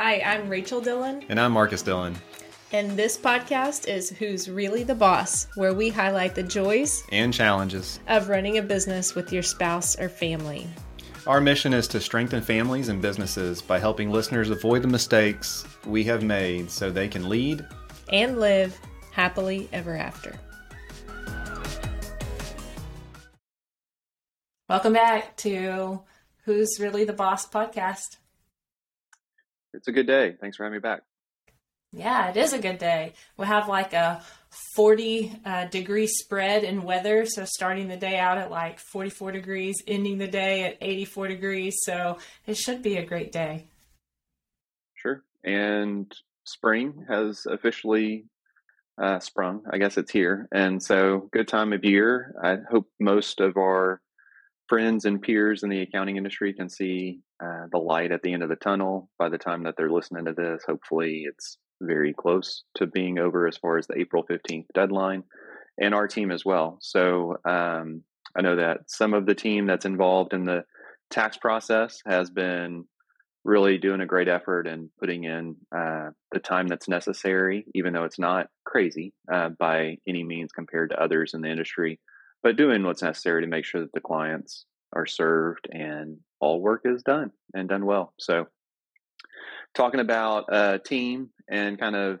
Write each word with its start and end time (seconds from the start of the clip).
Hi, 0.00 0.20
I'm 0.20 0.48
Rachel 0.48 0.80
Dillon. 0.80 1.24
And 1.28 1.40
I'm 1.40 1.50
Marcus 1.50 1.82
Dillon. 1.82 2.14
And 2.70 2.96
this 2.96 3.18
podcast 3.18 3.88
is 3.88 4.10
Who's 4.10 4.48
Really 4.48 4.84
the 4.84 4.94
Boss, 4.94 5.48
where 5.56 5.74
we 5.74 5.88
highlight 5.88 6.36
the 6.36 6.42
joys 6.44 7.02
and 7.10 7.34
challenges 7.34 7.98
of 8.06 8.28
running 8.28 8.58
a 8.58 8.62
business 8.62 9.16
with 9.16 9.32
your 9.32 9.42
spouse 9.42 9.98
or 9.98 10.08
family. 10.08 10.68
Our 11.26 11.40
mission 11.40 11.74
is 11.74 11.88
to 11.88 12.00
strengthen 12.00 12.42
families 12.42 12.90
and 12.90 13.02
businesses 13.02 13.60
by 13.60 13.80
helping 13.80 14.12
listeners 14.12 14.50
avoid 14.50 14.82
the 14.82 14.88
mistakes 14.88 15.64
we 15.84 16.04
have 16.04 16.22
made 16.22 16.70
so 16.70 16.92
they 16.92 17.08
can 17.08 17.28
lead 17.28 17.66
and 18.12 18.38
live 18.38 18.78
happily 19.10 19.68
ever 19.72 19.96
after. 19.96 20.32
Welcome 24.68 24.92
back 24.92 25.36
to 25.38 26.02
Who's 26.44 26.78
Really 26.78 27.02
the 27.02 27.12
Boss 27.12 27.48
podcast 27.48 28.18
it's 29.72 29.88
a 29.88 29.92
good 29.92 30.06
day. 30.06 30.34
Thanks 30.40 30.56
for 30.56 30.64
having 30.64 30.76
me 30.76 30.80
back. 30.80 31.02
Yeah, 31.92 32.28
it 32.28 32.36
is 32.36 32.52
a 32.52 32.58
good 32.58 32.78
day. 32.78 33.14
We 33.38 33.46
have 33.46 33.68
like 33.68 33.94
a 33.94 34.22
40 34.74 35.40
uh, 35.44 35.64
degree 35.66 36.06
spread 36.06 36.62
in 36.62 36.82
weather. 36.82 37.24
So, 37.24 37.44
starting 37.46 37.88
the 37.88 37.96
day 37.96 38.18
out 38.18 38.38
at 38.38 38.50
like 38.50 38.78
44 38.78 39.32
degrees, 39.32 39.76
ending 39.86 40.18
the 40.18 40.28
day 40.28 40.64
at 40.64 40.76
84 40.80 41.28
degrees. 41.28 41.78
So, 41.82 42.18
it 42.46 42.56
should 42.58 42.82
be 42.82 42.96
a 42.98 43.06
great 43.06 43.32
day. 43.32 43.64
Sure. 44.94 45.22
And 45.44 46.12
spring 46.44 47.06
has 47.08 47.46
officially 47.46 48.26
uh, 49.00 49.20
sprung. 49.20 49.62
I 49.70 49.78
guess 49.78 49.96
it's 49.96 50.12
here. 50.12 50.46
And 50.52 50.82
so, 50.82 51.30
good 51.32 51.48
time 51.48 51.72
of 51.72 51.84
year. 51.84 52.34
I 52.42 52.58
hope 52.70 52.88
most 53.00 53.40
of 53.40 53.56
our 53.56 54.02
friends 54.68 55.04
and 55.04 55.22
peers 55.22 55.62
in 55.62 55.70
the 55.70 55.82
accounting 55.82 56.16
industry 56.16 56.52
can 56.52 56.68
see 56.68 57.20
uh, 57.42 57.66
the 57.72 57.78
light 57.78 58.12
at 58.12 58.22
the 58.22 58.32
end 58.32 58.42
of 58.42 58.48
the 58.48 58.56
tunnel 58.56 59.08
by 59.18 59.28
the 59.28 59.38
time 59.38 59.64
that 59.64 59.74
they're 59.76 59.90
listening 59.90 60.26
to 60.26 60.32
this. 60.32 60.62
Hopefully, 60.66 61.24
it's 61.26 61.58
very 61.80 62.12
close 62.12 62.64
to 62.74 62.86
being 62.86 63.18
over 63.18 63.46
as 63.46 63.56
far 63.56 63.78
as 63.78 63.86
the 63.86 63.98
April 63.98 64.24
15th 64.28 64.66
deadline 64.74 65.22
and 65.80 65.94
our 65.94 66.08
team 66.08 66.30
as 66.30 66.44
well. 66.44 66.78
So, 66.80 67.36
um, 67.44 68.02
I 68.36 68.42
know 68.42 68.56
that 68.56 68.90
some 68.90 69.14
of 69.14 69.26
the 69.26 69.34
team 69.34 69.66
that's 69.66 69.86
involved 69.86 70.34
in 70.34 70.44
the 70.44 70.64
tax 71.10 71.36
process 71.38 72.02
has 72.06 72.30
been 72.30 72.84
really 73.44 73.78
doing 73.78 74.02
a 74.02 74.06
great 74.06 74.28
effort 74.28 74.66
and 74.66 74.90
putting 75.00 75.24
in 75.24 75.56
uh, 75.74 76.10
the 76.32 76.40
time 76.40 76.66
that's 76.68 76.88
necessary, 76.88 77.64
even 77.74 77.94
though 77.94 78.04
it's 78.04 78.18
not 78.18 78.48
crazy 78.66 79.14
uh, 79.32 79.48
by 79.58 79.96
any 80.06 80.22
means 80.24 80.52
compared 80.52 80.90
to 80.90 81.02
others 81.02 81.32
in 81.32 81.40
the 81.40 81.48
industry 81.48 81.98
but 82.42 82.56
doing 82.56 82.84
what's 82.84 83.02
necessary 83.02 83.42
to 83.42 83.48
make 83.48 83.64
sure 83.64 83.80
that 83.80 83.92
the 83.92 84.00
clients 84.00 84.64
are 84.92 85.06
served 85.06 85.68
and 85.70 86.18
all 86.40 86.60
work 86.60 86.82
is 86.84 87.02
done 87.02 87.32
and 87.54 87.68
done 87.68 87.84
well. 87.84 88.12
So, 88.18 88.46
talking 89.74 90.00
about 90.00 90.46
a 90.48 90.78
team 90.78 91.30
and 91.48 91.78
kind 91.78 91.96
of 91.96 92.20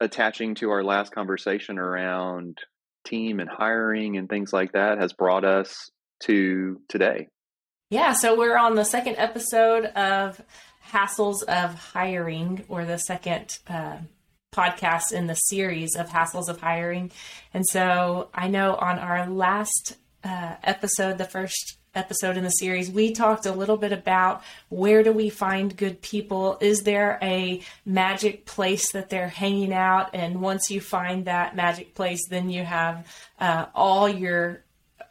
attaching 0.00 0.54
to 0.56 0.70
our 0.70 0.82
last 0.82 1.12
conversation 1.12 1.78
around 1.78 2.58
team 3.04 3.40
and 3.40 3.48
hiring 3.48 4.16
and 4.16 4.28
things 4.28 4.52
like 4.52 4.72
that 4.72 4.98
has 4.98 5.12
brought 5.12 5.44
us 5.44 5.90
to 6.24 6.80
today. 6.88 7.28
Yeah, 7.90 8.12
so 8.12 8.36
we're 8.36 8.56
on 8.56 8.74
the 8.74 8.84
second 8.84 9.16
episode 9.16 9.86
of 9.86 10.40
Hassles 10.90 11.42
of 11.44 11.74
Hiring, 11.74 12.64
or 12.68 12.84
the 12.84 12.98
second 12.98 13.58
uh, 13.68 13.98
podcast 14.52 15.12
in 15.12 15.26
the 15.26 15.34
series 15.34 15.94
of 15.96 16.08
hassles 16.08 16.48
of 16.48 16.60
hiring. 16.60 17.10
And 17.52 17.66
so 17.66 18.28
I 18.34 18.48
know 18.48 18.74
on 18.74 18.98
our 18.98 19.28
last 19.28 19.96
uh, 20.24 20.54
episode, 20.62 21.18
the 21.18 21.24
first 21.24 21.78
episode 21.94 22.36
in 22.36 22.44
the 22.44 22.50
series, 22.50 22.90
we 22.90 23.12
talked 23.12 23.46
a 23.46 23.52
little 23.52 23.76
bit 23.76 23.92
about 23.92 24.42
where 24.68 25.02
do 25.02 25.12
we 25.12 25.30
find 25.30 25.76
good 25.76 26.00
people? 26.00 26.58
Is 26.60 26.82
there 26.82 27.18
a 27.22 27.60
magic 27.84 28.46
place 28.46 28.92
that 28.92 29.10
they're 29.10 29.28
hanging 29.28 29.72
out? 29.72 30.10
And 30.14 30.40
once 30.40 30.70
you 30.70 30.80
find 30.80 31.24
that 31.24 31.56
magic 31.56 31.94
place, 31.94 32.26
then 32.28 32.50
you 32.50 32.64
have 32.64 33.06
uh, 33.40 33.66
all 33.74 34.08
your 34.08 34.64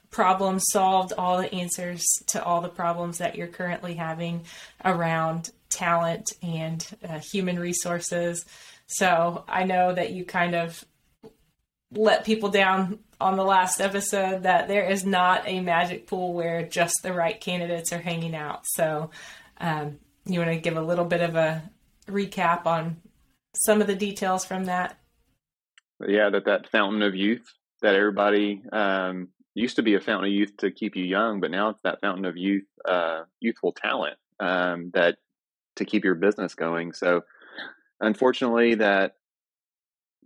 problems 0.10 0.64
solved, 0.72 1.14
all 1.18 1.38
the 1.38 1.54
answers 1.54 2.04
to 2.28 2.44
all 2.44 2.62
the 2.62 2.70
problems 2.70 3.18
that 3.18 3.36
you're 3.36 3.48
currently 3.48 3.96
having 3.96 4.46
around 4.84 5.52
talent 5.70 6.34
and 6.42 6.88
uh, 7.08 7.20
human 7.32 7.60
resources. 7.60 8.46
So 8.88 9.44
I 9.48 9.64
know 9.64 9.94
that 9.94 10.12
you 10.12 10.26
kind 10.26 10.56
of 10.56 10.84
let 11.92 12.26
people 12.26 12.50
down 12.50 13.00
on 13.20 13.36
the 13.36 13.44
last 13.44 13.82
episode 13.82 14.44
that 14.44 14.68
there 14.68 14.88
is 14.88 15.06
not 15.06 15.44
a 15.46 15.60
magic 15.60 16.08
pool 16.08 16.34
where 16.34 16.64
just 16.64 16.96
the 17.04 17.14
right 17.14 17.40
candidates 17.40 17.92
are 17.92 18.00
hanging 18.00 18.36
out. 18.36 18.62
So 18.66 19.12
um, 19.60 20.00
you 20.26 20.40
want 20.40 20.52
to 20.52 20.58
give 20.58 20.78
a 20.78 20.82
little 20.82 21.06
bit 21.06 21.22
of 21.22 21.36
a 21.36 21.70
recap 22.08 22.66
on 22.66 22.98
some 23.56 23.82
of 23.82 23.88
the 23.88 23.96
details 23.96 24.46
from 24.46 24.66
that? 24.66 24.98
Yeah, 26.06 26.30
that 26.30 26.46
that 26.46 26.70
fountain 26.70 27.02
of 27.02 27.16
youth 27.16 27.44
that 27.82 27.96
everybody 27.96 28.62
um, 28.72 29.30
used 29.54 29.78
to 29.78 29.84
be 29.84 29.96
a 29.96 30.00
fountain 30.00 30.32
of 30.32 30.34
youth 30.34 30.58
to 30.58 30.72
keep 30.72 30.96
you 30.96 31.04
young, 31.04 31.40
but 31.40 31.52
now 31.52 31.70
it's 31.70 31.82
that 31.84 32.02
fountain 32.02 32.26
of 32.26 32.38
youth, 32.38 32.66
uh, 32.86 33.24
youthful 33.40 33.72
talent 33.72 34.18
um, 34.40 34.92
that 34.94 35.18
to 35.76 35.86
keep 35.86 36.04
your 36.04 36.16
business 36.16 36.56
going. 36.56 36.94
So 36.94 37.22
unfortunately, 38.00 38.76
that 38.76 39.14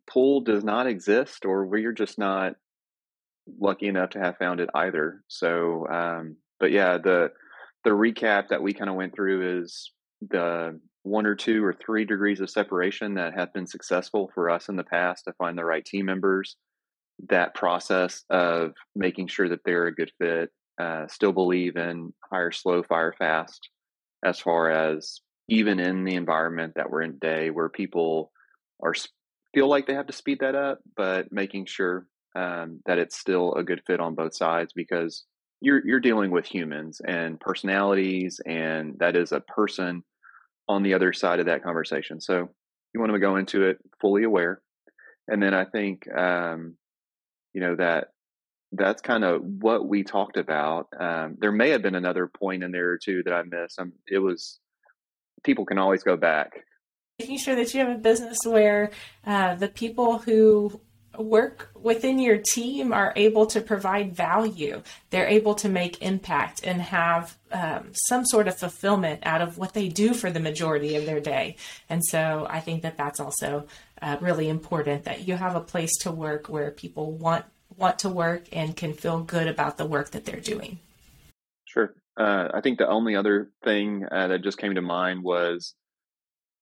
pool 0.09 0.42
does 0.42 0.64
not 0.64 0.88
exist, 0.88 1.46
or 1.46 1.66
we're 1.66 1.94
just 1.94 2.18
not 2.18 2.54
lucky 3.59 3.88
enough 3.88 4.12
to 4.12 4.20
have 4.20 4.38
found 4.38 4.59
it 4.59 4.70
either. 4.76 5.24
So, 5.28 5.88
um, 5.88 6.38
but 6.59 6.72
yeah, 6.72 6.98
the 6.98 7.32
the 7.84 7.92
recap 7.92 8.50
that 8.50 8.62
we 8.62 8.74
kind 8.74 8.90
of 8.90 8.96
went 8.96 9.16
through 9.16 9.62
is 9.62 9.92
the 10.30 10.80
one 11.04 11.26
or 11.26 11.36
two 11.36 11.64
or 11.64 11.74
three 11.74 12.06
degrees 12.06 12.40
of 12.40 12.50
separation 12.50 13.16
that 13.16 13.34
have 13.34 13.52
been 13.54 13.66
successful 13.66 14.30
for 14.36 14.52
us 14.52 14.70
in 14.70 14.76
the 14.76 14.84
past 14.84 15.24
to 15.26 15.34
find 15.34 15.58
the 15.58 15.66
right 15.66 15.84
team 15.84 16.06
members. 16.06 16.58
That 17.30 17.56
process 17.56 18.24
of 18.30 18.74
making 18.96 19.28
sure 19.28 19.50
that 19.50 19.62
they're 19.66 19.88
a 19.88 19.96
good 19.96 20.12
fit. 20.20 20.50
Uh, 20.80 21.08
still 21.08 21.32
believe 21.32 21.76
in 21.76 22.14
hire 22.32 22.52
slow, 22.52 22.82
fire 22.84 23.14
fast, 23.18 23.70
as 24.24 24.40
far 24.40 24.72
as 24.72 25.22
even 25.51 25.79
in 25.79 26.06
the 26.06 26.16
environment 26.16 26.73
that 26.75 26.89
we're 26.89 27.01
in 27.01 27.12
today 27.12 27.50
where 27.50 27.69
people 27.69 28.31
are 28.81 28.95
feel 29.53 29.67
like 29.67 29.85
they 29.85 29.94
have 29.94 30.07
to 30.07 30.13
speed 30.13 30.39
that 30.39 30.56
up 30.56 30.79
but 30.95 31.31
making 31.31 31.66
sure 31.66 32.07
um, 32.35 32.79
that 32.85 32.97
it's 32.97 33.17
still 33.17 33.53
a 33.56 33.63
good 33.63 33.81
fit 33.85 34.00
on 34.00 34.16
both 34.16 34.34
sides 34.34 34.72
because 34.73 35.25
you're 35.59 35.85
you're 35.85 36.00
dealing 36.00 36.31
with 36.31 36.45
humans 36.45 37.01
and 37.06 37.40
personalities 37.40 38.40
and 38.45 38.95
that 39.00 39.16
is 39.16 39.34
a 39.34 39.41
person 39.41 40.03
on 40.67 40.84
the 40.84 40.94
other 40.94 41.11
side 41.11 41.40
of 41.40 41.47
that 41.47 41.63
conversation. 41.63 42.22
So 42.22 42.50
you 42.94 43.00
want 43.00 43.11
to 43.11 43.19
go 43.19 43.35
into 43.35 43.66
it 43.66 43.78
fully 44.00 44.23
aware. 44.23 44.61
And 45.28 45.44
then 45.44 45.53
i 45.53 45.66
think 45.66 46.11
um, 46.13 46.75
you 47.53 47.61
know 47.61 47.75
that 47.75 48.07
that's 48.73 49.01
kind 49.01 49.25
of 49.25 49.41
what 49.44 49.85
we 49.85 50.03
talked 50.03 50.38
about. 50.38 50.88
Um, 50.97 51.35
there 51.40 51.51
may 51.51 51.72
have 51.72 51.81
been 51.81 51.95
another 51.95 52.28
point 52.28 52.63
in 52.63 52.72
there 52.72 52.90
or 52.90 52.97
two 52.97 53.22
that 53.23 53.34
i 53.34 53.44
missed. 53.44 53.79
Um, 53.79 53.91
it 54.07 54.19
was 54.19 54.59
people 55.44 55.66
can 55.66 55.78
always 55.78 56.03
go 56.03 56.18
back. 56.18 56.66
Making 57.19 57.38
sure 57.38 57.56
that 57.56 57.74
you 57.74 57.79
have 57.81 57.96
a 57.96 58.00
business 58.00 58.40
where 58.46 58.91
uh, 59.25 59.56
the 59.56 59.68
people 59.68 60.19
who 60.19 60.81
work 61.18 61.69
within 61.75 62.19
your 62.19 62.38
team 62.38 62.94
are 62.94 63.13
able 63.16 63.46
to 63.46 63.62
provide 63.62 64.16
value. 64.16 64.81
They're 65.09 65.28
able 65.28 65.56
to 65.56 65.69
make 65.69 66.02
impact 66.02 66.62
and 66.63 66.81
have 66.81 67.38
um, 67.52 67.91
some 67.94 68.25
sort 68.25 68.47
of 68.47 68.57
fulfillment 68.57 69.22
out 69.24 69.41
of 69.41 69.57
what 69.57 69.74
they 69.74 69.90
do 69.90 70.13
for 70.13 70.31
the 70.31 70.40
majority 70.40 70.96
of 70.96 71.06
their 71.06 71.19
day. 71.19 71.58
And 71.90 72.03
so 72.06 72.47
I 72.50 72.59
think 72.59 72.84
that 72.84 72.97
that's 72.97 73.19
also 73.19 73.68
uh, 74.02 74.18
really 74.22 74.47
important 74.47 75.03
that 75.03 75.28
you 75.28 75.35
have 75.35 75.56
a 75.56 75.62
place 75.62 75.96
to 76.00 76.12
work 76.12 76.47
where 76.47 76.72
people 76.72 77.12
want 77.12 77.46
want 77.78 78.00
to 78.00 78.09
work 78.09 78.44
and 78.52 78.75
can 78.75 78.94
feel 78.94 79.22
good 79.22 79.47
about 79.47 79.78
the 79.78 79.85
work 79.85 80.12
that 80.12 80.25
they're 80.25 80.41
doing. 80.41 80.79
Sure. 81.66 81.94
Uh, 82.22 82.50
I 82.54 82.62
think 82.62 82.78
the 82.78 82.88
only 82.88 83.16
other 83.16 83.50
thing 83.64 84.06
uh, 84.12 84.28
that 84.28 84.44
just 84.44 84.59
came 84.59 84.76
to 84.76 84.82
mind 84.82 85.24
was 85.24 85.74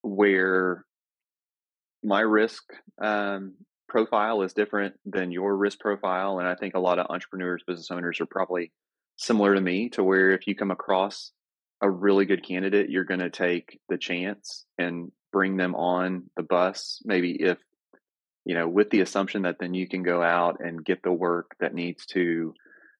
where 0.03 0.85
my 2.01 2.21
risk 2.21 2.63
um, 3.01 3.55
profile 3.89 4.41
is 4.43 4.53
different 4.53 4.95
than 5.05 5.33
your 5.33 5.57
risk 5.57 5.81
profile. 5.81 6.39
And 6.39 6.47
I 6.47 6.55
think 6.55 6.75
a 6.75 6.79
lot 6.79 6.97
of 6.97 7.07
entrepreneurs, 7.09 7.61
business 7.67 7.91
owners 7.91 8.21
are 8.21 8.25
probably 8.25 8.71
similar 9.17 9.53
to 9.53 9.59
me 9.59 9.89
to 9.89 10.03
where 10.03 10.31
if 10.31 10.47
you 10.47 10.55
come 10.55 10.71
across 10.71 11.33
a 11.81 11.89
really 11.89 12.23
good 12.23 12.47
candidate, 12.47 12.89
you're 12.89 13.03
going 13.03 13.19
to 13.19 13.29
take 13.29 13.81
the 13.89 13.97
chance 13.97 14.65
and 14.77 15.11
bring 15.33 15.57
them 15.57 15.75
on 15.75 16.29
the 16.37 16.43
bus. 16.43 17.01
Maybe 17.03 17.31
if, 17.31 17.57
you 18.45 18.55
know, 18.55 18.69
with 18.69 18.91
the 18.91 19.01
assumption 19.01 19.41
that 19.41 19.57
then 19.59 19.73
you 19.73 19.89
can 19.89 20.03
go 20.03 20.23
out 20.23 20.61
and 20.61 20.85
get 20.85 21.03
the 21.03 21.11
work 21.11 21.57
that 21.59 21.73
needs 21.73 22.05
to 22.13 22.53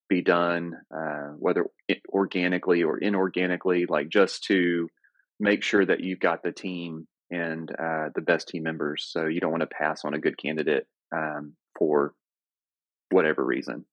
be 0.09 0.21
done, 0.21 0.75
uh, 0.93 1.29
whether 1.37 1.67
organically 2.09 2.83
or 2.83 2.99
inorganically, 2.99 3.89
like 3.89 4.09
just 4.09 4.43
to 4.45 4.89
make 5.39 5.63
sure 5.63 5.85
that 5.85 6.01
you've 6.01 6.19
got 6.19 6.43
the 6.43 6.51
team 6.51 7.07
and 7.31 7.71
uh, 7.71 8.09
the 8.15 8.21
best 8.21 8.49
team 8.49 8.63
members. 8.63 9.07
So 9.09 9.27
you 9.27 9.39
don't 9.39 9.51
want 9.51 9.61
to 9.61 9.67
pass 9.67 10.03
on 10.03 10.13
a 10.13 10.19
good 10.19 10.37
candidate 10.37 10.87
um, 11.15 11.53
for 11.77 12.13
whatever 13.11 13.45
reason. 13.45 13.85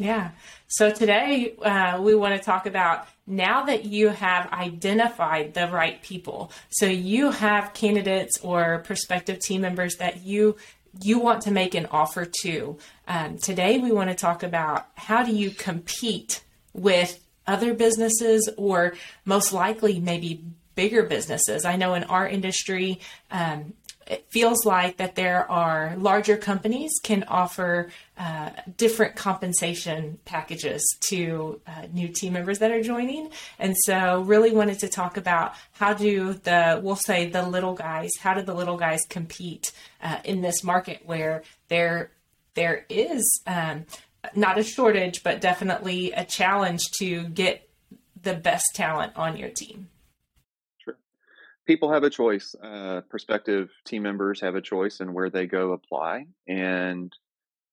Yeah. 0.00 0.30
So 0.68 0.92
today 0.92 1.56
uh, 1.56 2.00
we 2.00 2.14
want 2.14 2.36
to 2.36 2.40
talk 2.40 2.66
about 2.66 3.08
now 3.26 3.64
that 3.64 3.84
you 3.84 4.10
have 4.10 4.46
identified 4.52 5.54
the 5.54 5.66
right 5.66 6.00
people, 6.04 6.52
so 6.70 6.86
you 6.86 7.32
have 7.32 7.74
candidates 7.74 8.38
or 8.40 8.78
prospective 8.84 9.40
team 9.40 9.62
members 9.62 9.96
that 9.96 10.22
you 10.24 10.54
you 11.00 11.18
want 11.18 11.42
to 11.42 11.50
make 11.50 11.74
an 11.74 11.86
offer 11.90 12.24
to. 12.42 12.78
Um, 13.06 13.38
today, 13.38 13.78
we 13.78 13.92
want 13.92 14.10
to 14.10 14.16
talk 14.16 14.42
about 14.42 14.86
how 14.94 15.22
do 15.22 15.34
you 15.34 15.50
compete 15.50 16.42
with 16.72 17.24
other 17.46 17.74
businesses 17.74 18.48
or 18.56 18.94
most 19.24 19.52
likely 19.52 20.00
maybe 20.00 20.44
bigger 20.74 21.02
businesses. 21.02 21.64
I 21.64 21.76
know 21.76 21.94
in 21.94 22.04
our 22.04 22.28
industry, 22.28 23.00
um, 23.30 23.72
it 24.08 24.26
feels 24.30 24.64
like 24.64 24.96
that 24.96 25.14
there 25.14 25.48
are 25.50 25.94
larger 25.96 26.36
companies 26.36 26.92
can 27.02 27.24
offer 27.24 27.90
uh, 28.16 28.50
different 28.76 29.14
compensation 29.14 30.18
packages 30.24 30.82
to 31.00 31.60
uh, 31.66 31.86
new 31.92 32.08
team 32.08 32.32
members 32.32 32.58
that 32.58 32.70
are 32.70 32.82
joining. 32.82 33.30
And 33.58 33.76
so 33.84 34.22
really 34.22 34.50
wanted 34.50 34.78
to 34.80 34.88
talk 34.88 35.16
about 35.16 35.54
how 35.72 35.92
do 35.92 36.32
the 36.32 36.80
we'll 36.82 36.96
say 36.96 37.28
the 37.28 37.42
little 37.42 37.74
guys 37.74 38.10
how 38.20 38.34
do 38.34 38.42
the 38.42 38.54
little 38.54 38.76
guys 38.76 39.00
compete 39.08 39.72
uh, 40.02 40.18
in 40.24 40.40
this 40.40 40.64
market 40.64 41.02
where 41.04 41.42
there 41.68 42.10
there 42.54 42.86
is 42.88 43.42
um, 43.46 43.84
not 44.34 44.58
a 44.58 44.64
shortage 44.64 45.22
but 45.22 45.40
definitely 45.40 46.12
a 46.12 46.24
challenge 46.24 46.82
to 46.98 47.24
get 47.28 47.68
the 48.20 48.34
best 48.34 48.64
talent 48.74 49.12
on 49.16 49.36
your 49.36 49.50
team 49.50 49.88
people 51.68 51.92
have 51.92 52.02
a 52.02 52.10
choice. 52.10 52.56
Uh, 52.60 53.02
prospective 53.10 53.68
team 53.84 54.02
members 54.02 54.40
have 54.40 54.56
a 54.56 54.60
choice 54.60 54.98
in 54.98 55.12
where 55.12 55.30
they 55.30 55.46
go 55.46 55.72
apply, 55.72 56.24
and 56.48 57.12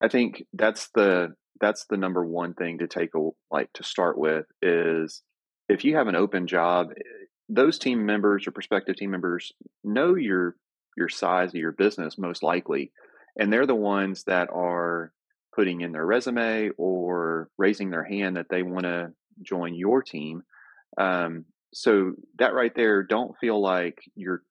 I 0.03 0.09
think 0.09 0.44
that's 0.53 0.89
the 0.94 1.33
that's 1.59 1.86
the 1.89 1.97
number 1.97 2.24
one 2.24 2.53
thing 2.53 2.80
to 2.80 2.88
take 2.88 3.15
a 3.15 3.30
like 3.50 3.71
to 3.74 3.83
start 3.83 4.18
with 4.18 4.45
is 4.62 5.24
if 5.69 5.86
you 5.86 5.95
have 5.95 6.07
an 6.07 6.15
open 6.15 6.45
job, 6.45 6.89
those 7.50 7.80
team 7.80 8.06
members 8.06 8.45
or 8.45 8.51
prospective 8.51 8.97
team 8.97 9.09
members 9.09 9.53
know 9.83 10.15
your 10.15 10.56
your 10.98 11.09
size 11.09 11.50
of 11.50 11.56
your 11.56 11.71
business 11.71 12.18
most 12.18 12.44
likely, 12.44 12.91
and 13.39 13.51
they're 13.51 13.65
the 13.65 13.74
ones 13.74 14.25
that 14.25 14.50
are 14.53 15.13
putting 15.56 15.80
in 15.80 15.94
their 15.94 16.06
resume 16.06 16.69
or 16.77 17.50
raising 17.57 17.89
their 17.89 18.03
hand 18.03 18.36
that 18.36 18.48
they 18.50 18.62
want 18.62 18.83
to 18.83 19.13
join 19.41 19.74
your 19.74 20.03
team. 20.03 20.44
Um, 20.98 21.45
so 21.77 22.13
that 22.39 22.54
right 22.54 22.72
there, 22.74 23.04
don't 23.04 23.38
feel 23.38 23.62
like 23.62 24.00
you're 24.16 24.44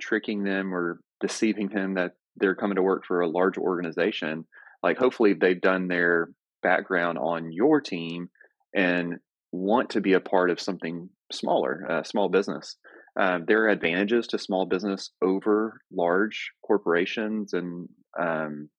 tricking 0.00 0.44
them 0.44 0.72
or 0.72 1.00
deceiving 1.20 1.66
them 1.66 1.94
that 1.94 2.12
they're 2.36 2.54
coming 2.54 2.76
to 2.76 2.82
work 2.82 3.04
for 3.04 3.20
a 3.20 3.28
large 3.28 3.58
organization. 3.58 4.46
Like 4.80 4.96
hopefully 4.96 5.32
they've 5.32 5.60
done 5.60 5.88
their 5.88 6.28
background 6.62 7.18
on 7.18 7.50
your 7.50 7.80
team 7.80 8.30
and 8.76 9.16
want 9.50 9.90
to 9.90 10.00
be 10.00 10.12
a 10.12 10.20
part 10.20 10.50
of 10.50 10.60
something 10.60 11.08
smaller, 11.32 11.84
a 11.88 12.04
small 12.04 12.28
business. 12.28 12.76
Uh, 13.18 13.40
there 13.44 13.64
are 13.64 13.70
advantages 13.70 14.28
to 14.28 14.38
small 14.38 14.64
business 14.64 15.10
over 15.20 15.80
large 15.90 16.52
corporations 16.64 17.54
and 17.54 17.88
um, 18.20 18.70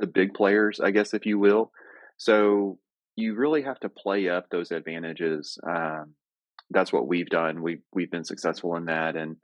the 0.00 0.08
big 0.08 0.34
players, 0.34 0.80
I 0.80 0.90
guess, 0.90 1.14
if 1.14 1.24
you 1.24 1.38
will. 1.38 1.70
So 2.16 2.80
you 3.14 3.36
really 3.36 3.62
have 3.62 3.78
to 3.80 3.88
play 3.88 4.28
up 4.28 4.46
those 4.50 4.72
advantages 4.72 5.56
um, 5.64 6.14
that's 6.72 6.92
what 6.92 7.06
we've 7.06 7.28
done. 7.28 7.62
We 7.62 7.80
we've 7.92 8.10
been 8.10 8.24
successful 8.24 8.76
in 8.76 8.86
that, 8.86 9.16
and 9.16 9.36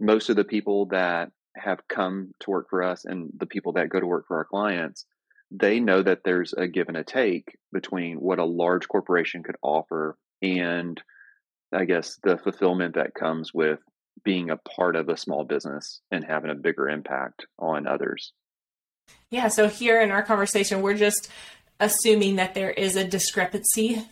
most 0.00 0.30
of 0.30 0.36
the 0.36 0.44
people 0.44 0.86
that 0.86 1.30
have 1.56 1.88
come 1.88 2.32
to 2.40 2.50
work 2.50 2.68
for 2.68 2.82
us 2.82 3.04
and 3.04 3.30
the 3.36 3.46
people 3.46 3.72
that 3.72 3.88
go 3.88 3.98
to 3.98 4.06
work 4.06 4.26
for 4.28 4.36
our 4.36 4.44
clients, 4.44 5.06
they 5.50 5.80
know 5.80 6.02
that 6.02 6.20
there's 6.24 6.52
a 6.52 6.66
give 6.66 6.88
and 6.88 6.96
a 6.96 7.04
take 7.04 7.56
between 7.72 8.20
what 8.20 8.38
a 8.38 8.44
large 8.44 8.88
corporation 8.88 9.42
could 9.42 9.56
offer 9.62 10.16
and 10.42 11.00
I 11.72 11.84
guess 11.84 12.18
the 12.22 12.38
fulfillment 12.38 12.94
that 12.94 13.14
comes 13.14 13.52
with 13.52 13.80
being 14.24 14.50
a 14.50 14.56
part 14.56 14.96
of 14.96 15.08
a 15.08 15.16
small 15.16 15.44
business 15.44 16.00
and 16.10 16.24
having 16.24 16.50
a 16.50 16.54
bigger 16.54 16.88
impact 16.88 17.46
on 17.58 17.86
others. 17.86 18.32
Yeah, 19.30 19.48
so 19.48 19.68
here 19.68 20.00
in 20.00 20.10
our 20.10 20.22
conversation, 20.22 20.82
we're 20.82 20.94
just 20.94 21.28
assuming 21.78 22.36
that 22.36 22.54
there 22.54 22.70
is 22.70 22.96
a 22.96 23.04
discrepancy 23.04 24.04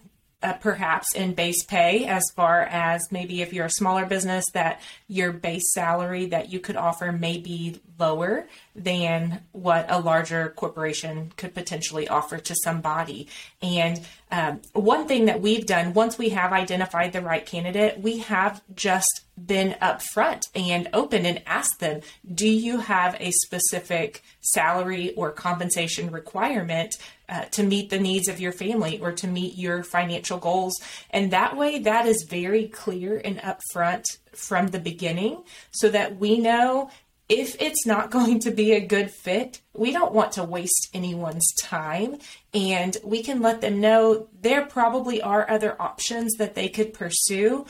uh, 0.44 0.52
perhaps 0.52 1.14
in 1.14 1.32
base 1.32 1.64
pay 1.64 2.04
as 2.04 2.22
far 2.36 2.62
as 2.62 3.10
maybe 3.10 3.40
if 3.40 3.52
you're 3.52 3.64
a 3.64 3.70
smaller 3.70 4.04
business 4.04 4.44
that 4.52 4.80
your 5.08 5.32
base 5.32 5.72
salary 5.72 6.26
that 6.26 6.52
you 6.52 6.60
could 6.60 6.76
offer 6.76 7.10
may 7.10 7.38
be 7.38 7.80
lower 7.98 8.46
than 8.76 9.40
what 9.52 9.86
a 9.88 9.98
larger 9.98 10.50
corporation 10.50 11.32
could 11.36 11.54
potentially 11.54 12.08
offer 12.08 12.36
to 12.36 12.54
somebody. 12.62 13.26
And 13.62 14.00
um, 14.30 14.60
one 14.74 15.08
thing 15.08 15.26
that 15.26 15.40
we've 15.40 15.64
done 15.64 15.94
once 15.94 16.18
we 16.18 16.30
have 16.30 16.52
identified 16.52 17.12
the 17.12 17.22
right 17.22 17.46
candidate, 17.46 18.00
we 18.00 18.18
have 18.18 18.62
just 18.74 19.22
been 19.42 19.76
upfront 19.80 20.42
and 20.54 20.88
open 20.92 21.24
and 21.24 21.42
asked 21.46 21.80
them, 21.80 22.02
do 22.32 22.48
you 22.48 22.80
have 22.80 23.16
a 23.18 23.30
specific 23.30 24.22
salary 24.40 25.14
or 25.14 25.30
compensation 25.30 26.10
requirement 26.10 26.96
uh, 27.28 27.44
to 27.46 27.62
meet 27.62 27.90
the 27.90 27.98
needs 27.98 28.28
of 28.28 28.40
your 28.40 28.52
family 28.52 29.00
or 29.00 29.12
to 29.12 29.26
meet 29.26 29.56
your 29.56 29.82
financial 29.82 30.38
goals? 30.38 30.74
And 31.10 31.30
that 31.32 31.56
way, 31.56 31.78
that 31.80 32.06
is 32.06 32.26
very 32.28 32.68
clear 32.68 33.20
and 33.24 33.38
upfront 33.38 34.04
from 34.32 34.68
the 34.68 34.80
beginning 34.80 35.42
so 35.70 35.88
that 35.90 36.18
we 36.18 36.38
know 36.38 36.90
if 37.28 37.60
it's 37.60 37.86
not 37.86 38.10
going 38.10 38.40
to 38.40 38.50
be 38.50 38.72
a 38.72 38.80
good 38.80 39.10
fit, 39.10 39.60
we 39.72 39.92
don't 39.92 40.12
want 40.12 40.32
to 40.32 40.44
waste 40.44 40.90
anyone's 40.92 41.52
time. 41.60 42.18
And 42.52 42.96
we 43.02 43.22
can 43.22 43.42
let 43.42 43.60
them 43.60 43.80
know 43.80 44.28
there 44.40 44.66
probably 44.66 45.20
are 45.20 45.50
other 45.50 45.80
options 45.80 46.34
that 46.34 46.54
they 46.54 46.68
could 46.68 46.94
pursue. 46.94 47.66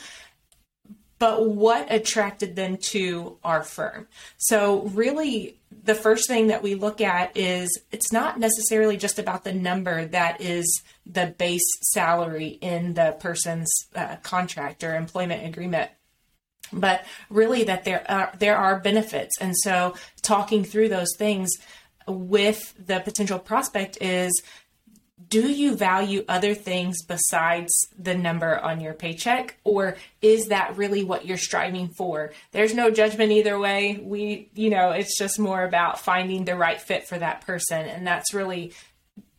But 1.19 1.49
what 1.49 1.93
attracted 1.93 2.57
them 2.57 2.77
to 2.91 3.39
our 3.45 3.63
firm? 3.63 4.09
So, 4.37 4.83
really, 4.83 5.59
the 5.85 5.95
first 5.95 6.29
thing 6.29 6.49
that 6.49 6.63
we 6.63 6.75
look 6.75 7.01
at 7.01 7.37
is 7.37 7.69
it's 7.93 8.13
not 8.13 8.39
necessarily 8.39 8.97
just 8.97 9.19
about 9.19 9.45
the 9.45 9.53
number 9.53 10.07
that 10.07 10.41
is 10.41 10.83
the 11.07 11.35
base 11.39 11.63
salary 11.93 12.59
in 12.61 12.95
the 12.95 13.17
person's 13.21 13.71
uh, 13.95 14.17
contract 14.23 14.83
or 14.83 14.95
employment 14.97 15.47
agreement 15.47 15.91
but 16.73 17.05
really 17.29 17.65
that 17.65 17.85
there 17.85 18.05
are 18.11 18.33
there 18.39 18.57
are 18.57 18.81
benefits 18.81 19.37
and 19.41 19.55
so 19.57 19.95
talking 20.23 20.65
through 20.65 20.89
those 20.89 21.15
things 21.19 21.51
with 22.07 22.75
the 22.85 23.01
potential 23.01 23.39
prospect 23.39 23.99
is 24.01 24.33
do 25.29 25.49
you 25.49 25.77
value 25.77 26.25
other 26.29 26.55
things 26.55 27.05
besides 27.05 27.73
the 27.97 28.15
number 28.15 28.59
on 28.59 28.81
your 28.81 28.95
paycheck 28.95 29.57
or 29.63 29.97
is 30.21 30.47
that 30.47 30.77
really 30.77 31.05
what 31.05 31.25
you're 31.25 31.37
striving 31.37 31.89
for 31.89 32.33
there's 32.51 32.75
no 32.75 32.91
judgment 32.91 33.31
either 33.31 33.59
way 33.59 33.99
we 34.03 34.49
you 34.55 34.71
know 34.71 34.91
it's 34.91 35.17
just 35.17 35.39
more 35.39 35.65
about 35.65 36.01
finding 36.01 36.45
the 36.45 36.57
right 36.57 36.81
fit 36.81 37.07
for 37.07 37.17
that 37.19 37.41
person 37.43 37.87
and 37.87 38.07
that's 38.07 38.35
really 38.35 38.73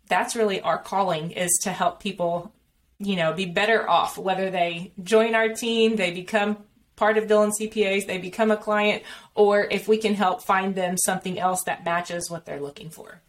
that's 0.08 0.36
really 0.36 0.62
our 0.62 0.78
calling 0.78 1.32
is 1.32 1.52
to 1.64 1.72
help 1.72 2.00
people 2.00 2.54
you 3.00 3.18
know 3.18 3.34
be 3.34 3.46
better 3.46 3.90
off 3.90 4.18
whether 4.18 4.50
they 4.50 4.94
join 5.04 5.36
our 5.36 5.50
team 5.50 5.98
they 5.98 6.12
become 6.12 6.58
part 6.96 7.18
of 7.18 7.28
Dillon 7.28 7.52
CPAs, 7.52 8.08
they 8.08 8.18
become 8.18 8.52
a 8.52 8.58
client, 8.58 9.04
or 9.34 9.68
if 9.70 9.88
we 9.88 9.98
can 9.98 10.14
help 10.14 10.44
find 10.44 10.76
them 10.76 10.96
something 10.98 11.38
else 11.40 11.64
that 11.66 11.84
matches 11.84 12.30
what 12.30 12.46
they're 12.46 12.62
looking 12.62 12.90
for. 12.90 13.22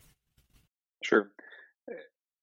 Sure. 1.03 1.31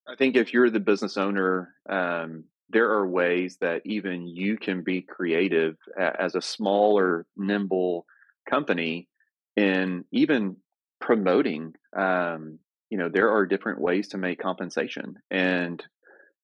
I 0.07 0.15
think 0.15 0.35
if 0.35 0.53
you're 0.53 0.69
the 0.69 0.79
business 0.79 1.17
owner, 1.17 1.73
um, 1.89 2.45
there 2.69 2.91
are 2.91 3.07
ways 3.07 3.57
that 3.61 3.81
even 3.85 4.27
you 4.27 4.57
can 4.57 4.83
be 4.83 5.01
creative 5.01 5.75
as 5.97 6.35
a 6.35 6.41
smaller, 6.41 7.25
nimble 7.37 8.05
company 8.49 9.07
in 9.55 10.05
even 10.11 10.57
promoting. 10.99 11.73
Um, 11.95 12.59
you 12.89 12.97
know, 12.97 13.09
there 13.09 13.31
are 13.31 13.45
different 13.45 13.79
ways 13.79 14.09
to 14.09 14.17
make 14.17 14.41
compensation. 14.41 15.15
And 15.31 15.83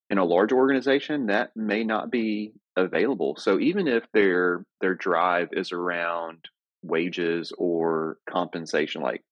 in 0.10 0.18
a 0.18 0.25
large 0.25 0.51
organization, 0.51 1.28
that 1.28 1.56
may 1.56 1.84
not 1.84 2.12
be 2.12 2.54
available. 2.75 3.36
So 3.38 3.60
even 3.60 3.88
if 3.88 4.04
their 4.13 4.66
their 4.82 4.96
drive 4.96 5.50
is 5.51 5.72
around 5.72 6.46
wages 6.82 7.51
or 7.58 8.18
compensation, 8.30 9.01
like 9.01 9.24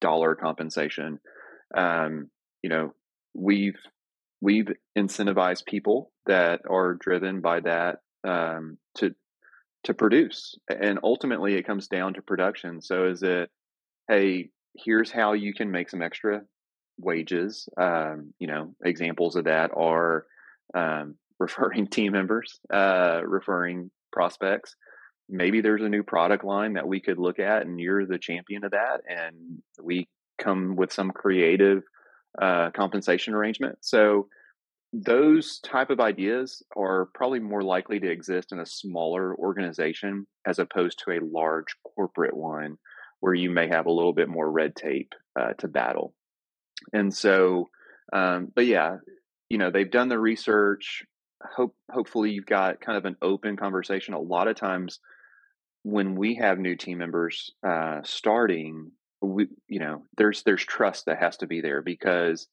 dollar 0.00 0.34
compensation, 0.34 1.20
um, 1.74 2.30
you 2.62 2.70
know, 2.70 2.94
we've 3.36 3.78
we've 4.40 4.68
incentivized 4.96 5.66
people 5.66 6.10
that 6.26 6.60
are 6.68 6.94
driven 6.94 7.40
by 7.40 7.60
that 7.60 7.98
um, 8.24 8.78
to 8.96 9.14
to 9.84 9.94
produce, 9.94 10.56
and 10.68 10.98
ultimately 11.02 11.54
it 11.54 11.66
comes 11.66 11.86
down 11.88 12.14
to 12.14 12.22
production. 12.22 12.80
So 12.80 13.06
is 13.06 13.22
it, 13.22 13.50
hey, 14.08 14.50
here's 14.74 15.12
how 15.12 15.34
you 15.34 15.54
can 15.54 15.70
make 15.70 15.90
some 15.90 16.02
extra 16.02 16.42
wages. 16.98 17.68
Um, 17.80 18.32
you 18.38 18.48
know, 18.48 18.74
examples 18.84 19.36
of 19.36 19.44
that 19.44 19.70
are 19.76 20.26
um, 20.74 21.16
referring 21.38 21.86
team 21.86 22.12
members, 22.12 22.58
uh, 22.72 23.20
referring 23.24 23.90
prospects. 24.12 24.74
Maybe 25.28 25.60
there's 25.60 25.82
a 25.82 25.88
new 25.88 26.02
product 26.02 26.44
line 26.44 26.74
that 26.74 26.86
we 26.86 27.00
could 27.00 27.18
look 27.18 27.38
at, 27.38 27.62
and 27.62 27.80
you're 27.80 28.06
the 28.06 28.18
champion 28.18 28.64
of 28.64 28.70
that, 28.72 29.02
and 29.08 29.60
we 29.82 30.08
come 30.38 30.76
with 30.76 30.92
some 30.92 31.10
creative 31.10 31.82
uh, 32.40 32.70
compensation 32.70 33.34
arrangement. 33.34 33.78
So 33.80 34.28
those 34.92 35.58
type 35.60 35.90
of 35.90 36.00
ideas 36.00 36.62
are 36.76 37.08
probably 37.14 37.40
more 37.40 37.62
likely 37.62 38.00
to 38.00 38.10
exist 38.10 38.52
in 38.52 38.60
a 38.60 38.66
smaller 38.66 39.34
organization 39.36 40.26
as 40.46 40.58
opposed 40.58 41.02
to 41.04 41.12
a 41.12 41.24
large 41.24 41.76
corporate 41.94 42.36
one 42.36 42.76
where 43.20 43.34
you 43.34 43.50
may 43.50 43.68
have 43.68 43.86
a 43.86 43.92
little 43.92 44.12
bit 44.12 44.28
more 44.28 44.50
red 44.50 44.76
tape 44.76 45.12
uh, 45.38 45.52
to 45.58 45.68
battle. 45.68 46.14
And 46.92 47.12
so, 47.12 47.68
um, 48.12 48.52
but 48.54 48.66
yeah, 48.66 48.96
you 49.48 49.58
know, 49.58 49.70
they've 49.70 49.90
done 49.90 50.08
the 50.08 50.18
research. 50.18 51.02
Hope 51.56 51.74
hopefully 51.90 52.30
you've 52.30 52.46
got 52.46 52.80
kind 52.80 52.96
of 52.96 53.04
an 53.04 53.16
open 53.22 53.56
conversation. 53.56 54.14
A 54.14 54.20
lot 54.20 54.48
of 54.48 54.56
times 54.56 55.00
when 55.82 56.14
we 56.16 56.36
have 56.36 56.58
new 56.58 56.76
team 56.76 56.98
members 56.98 57.50
uh, 57.66 58.00
starting, 58.04 58.90
we 59.20 59.48
you 59.68 59.80
know 59.80 60.02
there's 60.16 60.42
there's 60.42 60.64
trust 60.64 61.06
that 61.06 61.18
has 61.18 61.38
to 61.38 61.46
be 61.46 61.60
there 61.60 61.82
because 61.82 62.48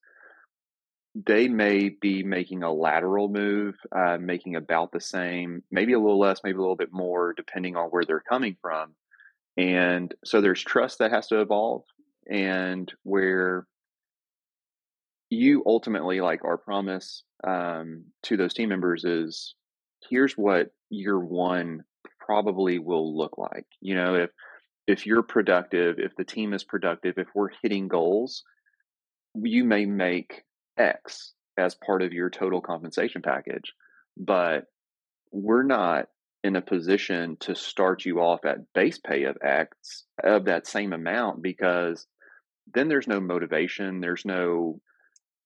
they 1.16 1.48
may 1.48 1.90
be 1.90 2.24
making 2.24 2.64
a 2.64 2.74
lateral 2.74 3.30
move, 3.30 3.76
uh, 3.96 4.18
making 4.20 4.56
about 4.56 4.92
the 4.92 5.00
same, 5.00 5.62
maybe 5.70 5.94
a 5.94 6.00
little 6.00 6.20
less, 6.20 6.42
maybe 6.44 6.58
a 6.58 6.62
little 6.62 6.76
bit 6.76 6.92
more, 6.92 7.34
depending 7.34 7.76
on 7.76 7.90
where 7.90 8.04
they're 8.04 8.24
coming 8.28 8.58
from. 8.62 8.96
And 9.56 10.14
so 10.26 10.42
there's 10.42 10.64
trust 10.64 10.98
that 11.00 11.12
has 11.12 11.28
to 11.28 11.42
evolve, 11.42 11.84
and 12.30 12.92
where 13.04 13.68
you 15.30 15.64
ultimately, 15.66 16.22
like 16.22 16.44
our 16.44 16.58
promise 16.58 17.24
um, 17.44 18.06
to 18.24 18.38
those 18.38 18.54
team 18.54 18.70
members 18.70 19.04
is 19.04 19.54
here's 20.10 20.34
what 20.34 20.72
year 20.90 21.20
one 21.20 21.84
probably 22.20 22.80
will 22.80 23.16
look 23.16 23.38
like. 23.38 23.66
You 23.82 23.96
know, 23.96 24.16
if 24.16 24.32
if 24.88 25.06
you're 25.06 25.24
productive, 25.24 26.00
if 26.00 26.16
the 26.16 26.26
team 26.26 26.54
is 26.54 26.64
productive, 26.64 27.18
if 27.18 27.28
we're 27.34 27.50
hitting 27.62 27.88
goals, 27.88 28.44
you 29.36 29.64
may 29.64 29.86
make 29.86 30.44
X 30.78 31.34
as 31.58 31.76
part 31.76 32.02
of 32.02 32.14
your 32.14 32.30
total 32.30 32.62
compensation 32.62 33.22
package, 33.22 33.74
but 34.18 34.66
we're 35.32 35.64
not 35.64 36.08
in 36.44 36.56
a 36.56 36.62
position 36.62 37.38
to 37.40 37.56
start 37.56 38.06
you 38.06 38.20
off 38.20 38.44
at 38.46 38.74
base 38.74 38.98
pay 38.98 39.24
of 39.24 39.38
X 39.42 40.04
of 40.24 40.46
that 40.46 40.68
same 40.68 40.92
amount 40.92 41.42
because 41.42 42.06
then 42.74 42.90
there's 42.90 43.08
no 43.08 43.20
motivation, 43.20 44.02
there's 44.02 44.26
no 44.26 44.80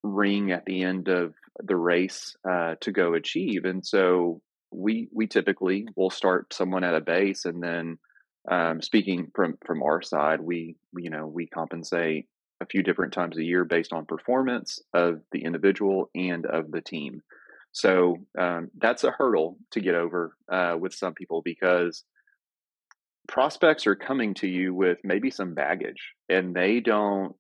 ring 0.03 0.51
at 0.51 0.65
the 0.65 0.84
end 0.84 1.08
of 1.08 1.34
the 1.63 1.75
race 1.75 2.36
uh, 2.50 2.75
to 2.82 2.91
go 2.91 3.13
achieve, 3.13 3.65
and 3.65 3.86
so 3.86 4.41
we 4.72 5.08
we 5.13 5.27
typically 5.27 5.88
will 5.96 6.10
start 6.10 6.53
someone 6.53 6.84
at 6.84 6.96
a 6.96 7.01
base, 7.01 7.46
and 7.46 7.62
then 7.62 7.98
um, 8.49 8.81
speaking 8.81 9.31
from 9.35 9.57
from 9.65 9.83
our 9.83 10.01
side, 10.01 10.41
we 10.41 10.75
you 10.95 11.09
know 11.09 11.27
we 11.27 11.47
compensate 11.47 12.27
a 12.61 12.65
few 12.65 12.81
different 12.81 13.13
times 13.13 13.37
a 13.37 13.43
year 13.43 13.65
based 13.65 13.93
on 13.93 14.05
performance 14.05 14.79
of 14.93 15.21
the 15.31 15.43
individual 15.43 16.09
and 16.15 16.45
of 16.45 16.71
the 16.71 16.81
team. 16.81 17.21
So 17.71 18.17
um, 18.37 18.71
that's 18.77 19.03
a 19.03 19.11
hurdle 19.11 19.57
to 19.71 19.81
get 19.81 19.93
over 19.93 20.35
uh, 20.51 20.75
with 20.79 20.93
some 20.93 21.13
people 21.13 21.41
because 21.43 22.03
prospects 23.27 23.85
are 23.85 23.95
coming 23.95 24.33
to 24.35 24.47
you 24.47 24.73
with 24.73 24.97
maybe 25.03 25.29
some 25.29 25.53
baggage 25.53 26.13
and 26.29 26.55
they 26.55 26.79
don't 26.79 27.35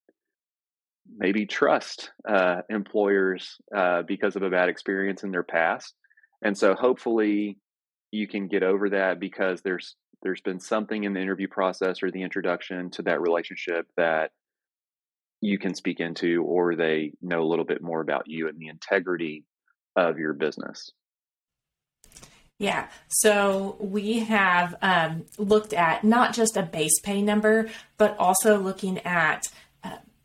maybe 1.17 1.45
trust 1.45 2.11
uh, 2.27 2.61
employers 2.69 3.57
uh, 3.75 4.03
because 4.03 4.35
of 4.35 4.43
a 4.43 4.49
bad 4.49 4.69
experience 4.69 5.23
in 5.23 5.31
their 5.31 5.43
past. 5.43 5.95
And 6.43 6.55
so 6.57 6.75
hopefully 6.75 7.57
you 8.11 8.27
can 8.27 8.47
get 8.47 8.63
over 8.63 8.89
that 8.91 9.19
because 9.19 9.61
there's 9.61 9.95
there's 10.23 10.41
been 10.41 10.59
something 10.59 11.03
in 11.03 11.13
the 11.13 11.21
interview 11.21 11.47
process 11.47 12.01
or 12.01 12.09
the 12.09 12.23
introduction 12.23 12.89
to 12.91 13.03
that 13.03 13.21
relationship 13.21 13.87
that 13.97 14.31
you 15.41 15.59
can 15.59 15.75
speak 15.75 15.99
into, 15.99 16.43
or 16.43 16.75
they 16.75 17.13
know 17.21 17.43
a 17.43 17.45
little 17.45 17.65
bit 17.65 17.81
more 17.81 18.01
about 18.01 18.23
you 18.27 18.47
and 18.47 18.57
the 18.59 18.67
integrity 18.67 19.45
of 19.95 20.17
your 20.17 20.33
business. 20.33 20.91
Yeah. 22.59 22.87
So 23.07 23.77
we 23.79 24.19
have 24.19 24.75
um, 24.81 25.25
looked 25.37 25.73
at 25.73 26.03
not 26.03 26.33
just 26.33 26.57
a 26.57 26.63
base 26.63 26.99
pay 26.99 27.21
number, 27.21 27.69
but 27.99 28.17
also 28.17 28.57
looking 28.57 28.97
at 28.99 29.47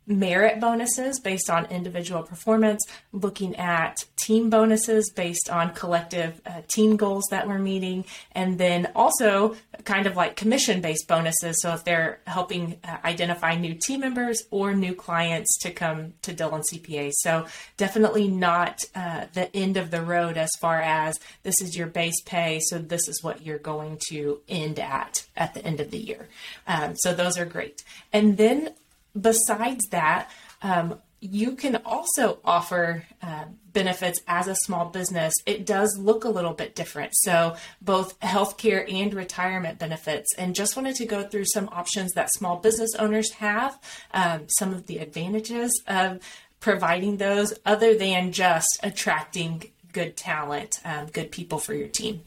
merit 0.07 0.61
bonuses 0.61 1.21
based 1.21 1.49
on 1.51 1.67
individual 1.67 2.23
performance, 2.23 2.81
looking 3.13 3.57
at 3.57 3.97
team 4.17 4.51
bonuses 4.51 5.11
based 5.15 5.49
on 5.51 5.73
collective 5.75 6.41
uh, 6.47 6.63
team 6.69 6.97
goals 6.97 7.25
that 7.31 7.47
we're 7.47 7.59
meeting, 7.59 8.05
and 8.33 8.59
then 8.59 8.91
also 8.95 9.57
kind 9.85 10.07
of 10.07 10.17
like 10.17 10.37
commission 10.37 10.81
based 10.81 11.07
bonuses. 11.09 11.61
So 11.61 11.75
if 11.75 11.85
they're 11.85 12.21
helping 12.27 12.79
uh, 12.85 12.99
identify 13.05 13.57
new 13.57 13.75
team 13.75 14.01
members 14.01 14.43
or 14.51 14.75
new 14.75 14.95
clients 14.95 15.59
to 15.61 15.71
come 15.71 16.15
to 16.23 16.33
Dillon 16.33 16.63
CPA. 16.73 17.11
So 17.15 17.47
definitely 17.77 18.29
not 18.29 18.85
uh, 18.95 19.27
the 19.33 19.55
end 19.57 19.77
of 19.77 19.91
the 19.91 20.03
road 20.03 20.37
as 20.37 20.51
far 20.61 20.81
as 20.81 21.19
this 21.43 21.61
is 21.61 21.77
your 21.77 21.87
base 21.87 22.21
pay. 22.25 22.61
So 22.63 22.79
this 22.79 23.09
is 23.09 23.23
what 23.23 23.45
you're 23.45 23.59
going 23.59 23.99
to 24.09 24.41
end 24.49 24.79
at 24.79 25.27
at 25.37 25.55
the 25.55 25.65
end 25.65 25.81
of 25.81 25.91
the 25.91 25.99
year. 25.99 26.29
Um, 26.67 26.95
so 26.97 27.15
those 27.15 27.39
are 27.39 27.45
great. 27.45 27.83
And 28.13 28.37
then 28.37 28.71
besides 29.19 29.87
that, 29.91 30.31
um, 30.63 30.99
you 31.21 31.55
can 31.55 31.77
also 31.85 32.41
offer 32.45 33.05
uh, 33.23 33.45
benefits 33.73 34.21
as 34.27 34.49
a 34.49 34.57
small 34.57 34.87
business. 34.87 35.33
It 35.47 35.65
does 35.65 35.97
look 35.97 36.25
a 36.25 36.29
little 36.29 36.53
bit 36.53 36.75
different. 36.75 37.13
So, 37.15 37.55
both 37.81 38.19
healthcare 38.21 38.93
and 38.93 39.15
retirement 39.15 39.79
benefits. 39.79 40.35
And 40.37 40.53
just 40.55 40.77
wanted 40.77 40.97
to 40.97 41.07
go 41.07 41.23
through 41.23 41.45
some 41.45 41.69
options 41.69 42.13
that 42.15 42.33
small 42.33 42.57
business 42.57 42.91
owners 42.99 43.31
have, 43.35 43.81
um, 44.13 44.47
some 44.49 44.73
of 44.73 44.87
the 44.87 44.99
advantages 44.99 45.71
of 45.87 46.19
providing 46.59 47.19
those, 47.19 47.55
other 47.65 47.97
than 47.97 48.33
just 48.33 48.81
attracting 48.83 49.71
good 49.93 50.17
talent, 50.17 50.75
um, 50.85 51.07
good 51.07 51.31
people 51.31 51.59
for 51.59 51.75
your 51.75 51.89
team. 51.89 52.23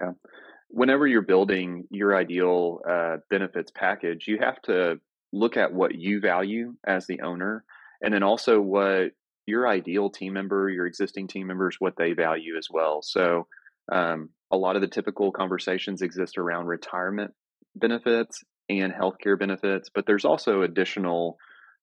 Yeah. 0.00 0.12
Whenever 0.68 1.06
you're 1.06 1.20
building 1.20 1.86
your 1.90 2.16
ideal 2.16 2.80
uh, 2.88 3.16
benefits 3.28 3.70
package, 3.74 4.26
you 4.26 4.38
have 4.38 4.60
to 4.62 4.98
look 5.32 5.56
at 5.56 5.72
what 5.72 5.94
you 5.94 6.20
value 6.20 6.74
as 6.86 7.06
the 7.06 7.20
owner 7.22 7.64
and 8.02 8.12
then 8.12 8.22
also 8.22 8.60
what 8.60 9.12
your 9.46 9.66
ideal 9.66 10.10
team 10.10 10.34
member 10.34 10.68
your 10.68 10.86
existing 10.86 11.26
team 11.26 11.46
members 11.46 11.76
what 11.78 11.96
they 11.96 12.12
value 12.12 12.56
as 12.56 12.68
well. 12.70 13.02
So 13.02 13.46
um, 13.90 14.30
a 14.50 14.56
lot 14.56 14.76
of 14.76 14.82
the 14.82 14.88
typical 14.88 15.32
conversations 15.32 16.02
exist 16.02 16.38
around 16.38 16.66
retirement 16.66 17.32
benefits 17.74 18.44
and 18.68 18.92
healthcare 18.92 19.38
benefits 19.38 19.90
but 19.92 20.06
there's 20.06 20.24
also 20.24 20.62
additional 20.62 21.38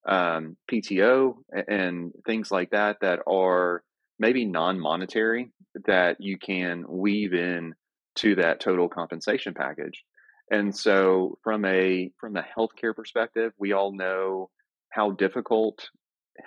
um, 0.08 0.56
pto 0.70 1.34
and 1.68 2.12
things 2.24 2.50
like 2.50 2.70
that 2.70 2.98
that 3.00 3.20
are 3.26 3.82
maybe 4.18 4.44
non-monetary 4.44 5.50
that 5.86 6.16
you 6.20 6.38
can 6.38 6.84
weave 6.88 7.34
in 7.34 7.74
to 8.14 8.36
that 8.36 8.60
total 8.60 8.88
compensation 8.88 9.54
package 9.54 10.04
and 10.50 10.76
so 10.76 11.38
from 11.42 11.64
a 11.64 12.10
from 12.18 12.36
a 12.36 12.44
healthcare 12.56 12.94
perspective, 12.94 13.52
we 13.58 13.72
all 13.72 13.92
know 13.92 14.50
how 14.90 15.12
difficult 15.12 15.88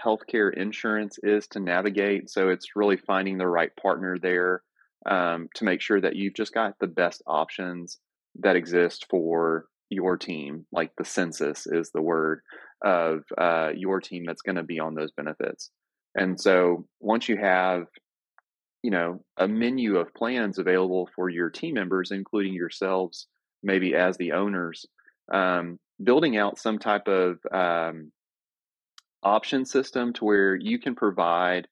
healthcare 0.04 0.54
insurance 0.54 1.18
is 1.24 1.48
to 1.48 1.60
navigate. 1.60 2.30
So 2.30 2.50
it's 2.50 2.76
really 2.76 2.98
finding 2.98 3.38
the 3.38 3.48
right 3.48 3.72
partner 3.82 4.18
there 4.22 4.62
um, 5.06 5.48
to 5.56 5.66
make 5.66 5.82
sure 5.82 6.02
that 6.02 6.16
you've 6.16 6.34
just 6.34 6.54
got 6.54 6.74
the 6.80 6.88
best 6.88 7.22
options 7.28 8.00
that 8.40 8.56
exist 8.56 9.06
for 9.10 9.66
your 9.90 10.18
team. 10.18 10.66
Like 10.72 10.92
the 10.98 11.06
census 11.06 11.68
is 11.68 11.92
the 11.92 12.02
word 12.02 12.42
of 12.84 13.24
uh, 13.38 13.70
your 13.76 14.02
team 14.02 14.24
that's 14.26 14.42
going 14.42 14.56
to 14.56 14.64
be 14.64 14.80
on 14.80 14.96
those 14.96 15.12
benefits. 15.12 15.70
And 16.16 16.40
so 16.40 16.86
once 17.00 17.30
you 17.30 17.38
have 17.38 17.86
you 18.82 18.92
know 18.92 19.24
a 19.38 19.48
menu 19.48 19.96
of 19.96 20.14
plans 20.14 20.60
available 20.60 21.10
for 21.16 21.30
your 21.30 21.50
team 21.50 21.74
members 21.74 22.12
including 22.12 22.54
yourselves 22.54 23.28
maybe 23.64 23.96
as 23.96 24.18
the 24.18 24.34
owners, 24.34 24.86
um, 25.32 25.80
building 26.04 26.38
out 26.38 26.60
some 26.60 26.80
type 26.80 27.08
of 27.08 27.40
um, 27.52 28.12
option 29.24 29.66
system 29.66 30.14
to 30.14 30.26
where 30.26 30.56
you 30.56 30.80
can 30.80 30.96
provide 30.96 31.68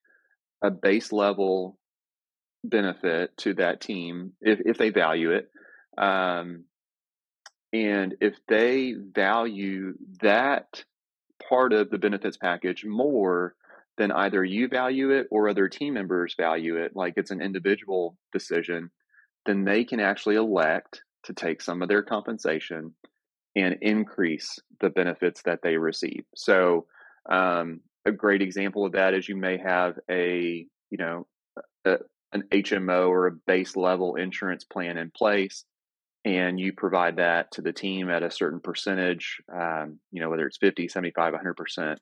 a 0.64 0.72
base 0.72 1.12
level 1.12 1.78
benefit 2.64 3.36
to 3.38 3.54
that 3.56 3.82
team 3.82 4.34
if, 4.42 4.60
if 4.66 4.78
they 4.78 4.90
value 4.90 5.32
it. 5.32 5.50
Um, 5.98 6.66
and 7.74 8.16
if 8.22 8.36
they 8.48 8.94
value 8.94 9.94
that 10.22 10.84
part 11.48 11.74
of 11.74 11.90
the 11.90 11.98
benefits 11.98 12.38
package 12.38 12.86
more 12.86 13.56
than 13.98 14.12
either 14.12 14.44
you 14.44 14.68
value 14.68 15.12
it 15.12 15.28
or 15.32 15.50
other 15.50 15.68
team 15.68 15.94
members 15.94 16.36
value 16.38 16.78
it, 16.78 16.96
like 16.96 17.14
it's 17.18 17.32
an 17.32 17.42
individual 17.42 18.18
decision, 18.32 18.92
then 19.46 19.64
they 19.64 19.84
can 19.84 20.00
actually 20.00 20.36
elect 20.36 21.02
to 21.24 21.34
take 21.34 21.62
some 21.62 21.82
of 21.82 21.90
their 21.90 22.04
compensation 22.04 22.94
and 23.56 23.78
increase 23.82 24.60
the 24.80 24.90
benefits 24.90 25.42
that 25.44 25.62
they 25.62 25.78
receive. 25.78 26.24
So, 26.36 26.86
um, 27.30 27.82
a 28.06 28.12
great 28.12 28.42
example 28.42 28.86
of 28.86 28.94
that 28.94 29.14
is 29.14 29.30
you 29.30 29.36
may 29.36 29.58
have 29.58 30.00
a 30.10 30.66
you 30.90 30.98
know 30.98 31.28
a, 31.86 31.98
an 32.34 32.44
HMO 32.52 33.10
or 33.10 33.28
a 33.28 33.32
base 33.32 33.76
level 33.76 34.16
insurance 34.16 34.64
plan 34.64 34.98
in 34.98 35.12
place, 35.12 35.66
and 36.26 36.60
you 36.60 36.74
provide 36.74 37.18
that 37.18 37.52
to 37.52 37.62
the 37.62 37.74
team 37.74 38.10
at 38.10 38.24
a 38.24 38.32
certain 38.32 38.60
percentage, 38.60 39.42
um, 39.54 40.00
you 40.12 40.22
know 40.22 40.30
whether 40.30 40.48
it's 40.48 40.58
50, 40.58 40.88
75, 40.88 41.34
100 41.34 41.54
percent, 41.56 42.00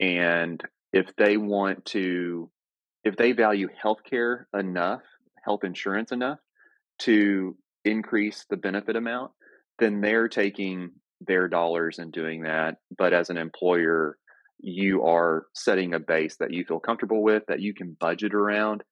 and 0.00 0.62
if 0.92 1.14
they 1.16 1.36
want 1.36 1.84
to 1.86 2.50
if 3.04 3.16
they 3.16 3.32
value 3.32 3.68
healthcare 3.82 4.44
enough, 4.52 5.02
health 5.42 5.64
insurance 5.64 6.12
enough 6.12 6.38
to 7.00 7.56
increase 7.84 8.44
the 8.50 8.56
benefit 8.56 8.96
amount, 8.96 9.32
then 9.78 10.00
they're 10.00 10.28
taking 10.28 10.90
their 11.20 11.48
dollars 11.48 11.98
and 11.98 12.12
doing 12.12 12.42
that. 12.42 12.76
But 12.96 13.12
as 13.12 13.30
an 13.30 13.36
employer, 13.36 14.16
you 14.60 15.04
are 15.04 15.46
setting 15.54 15.94
a 15.94 16.00
base 16.00 16.36
that 16.36 16.52
you 16.52 16.64
feel 16.64 16.80
comfortable 16.80 17.22
with, 17.22 17.44
that 17.48 17.60
you 17.60 17.74
can 17.74 17.96
budget 17.98 18.34
around. 18.34 18.82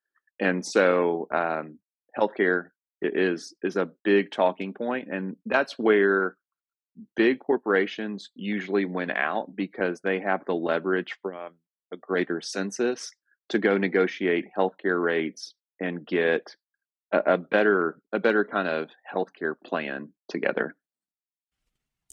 And 0.40 0.64
so 0.64 1.28
um, 1.34 1.78
healthcare 2.18 2.68
is 3.02 3.54
is 3.62 3.76
a 3.76 3.90
big 4.04 4.30
talking 4.30 4.72
point, 4.72 5.08
and 5.10 5.36
that's 5.44 5.78
where 5.78 6.36
big 7.14 7.38
corporations 7.40 8.30
usually 8.34 8.84
win 8.84 9.10
out 9.10 9.54
because 9.54 10.00
they 10.00 10.20
have 10.20 10.44
the 10.46 10.54
leverage 10.54 11.14
from 11.20 11.52
a 11.92 11.96
greater 11.96 12.40
census 12.40 13.10
to 13.50 13.58
go 13.58 13.76
negotiate 13.76 14.46
healthcare 14.56 15.02
rates 15.02 15.54
and 15.80 16.06
get 16.06 16.56
a, 17.12 17.34
a 17.34 17.38
better 17.38 17.98
a 18.12 18.18
better 18.18 18.44
kind 18.44 18.68
of 18.68 18.88
healthcare 19.12 19.54
plan 19.64 20.10
together. 20.28 20.74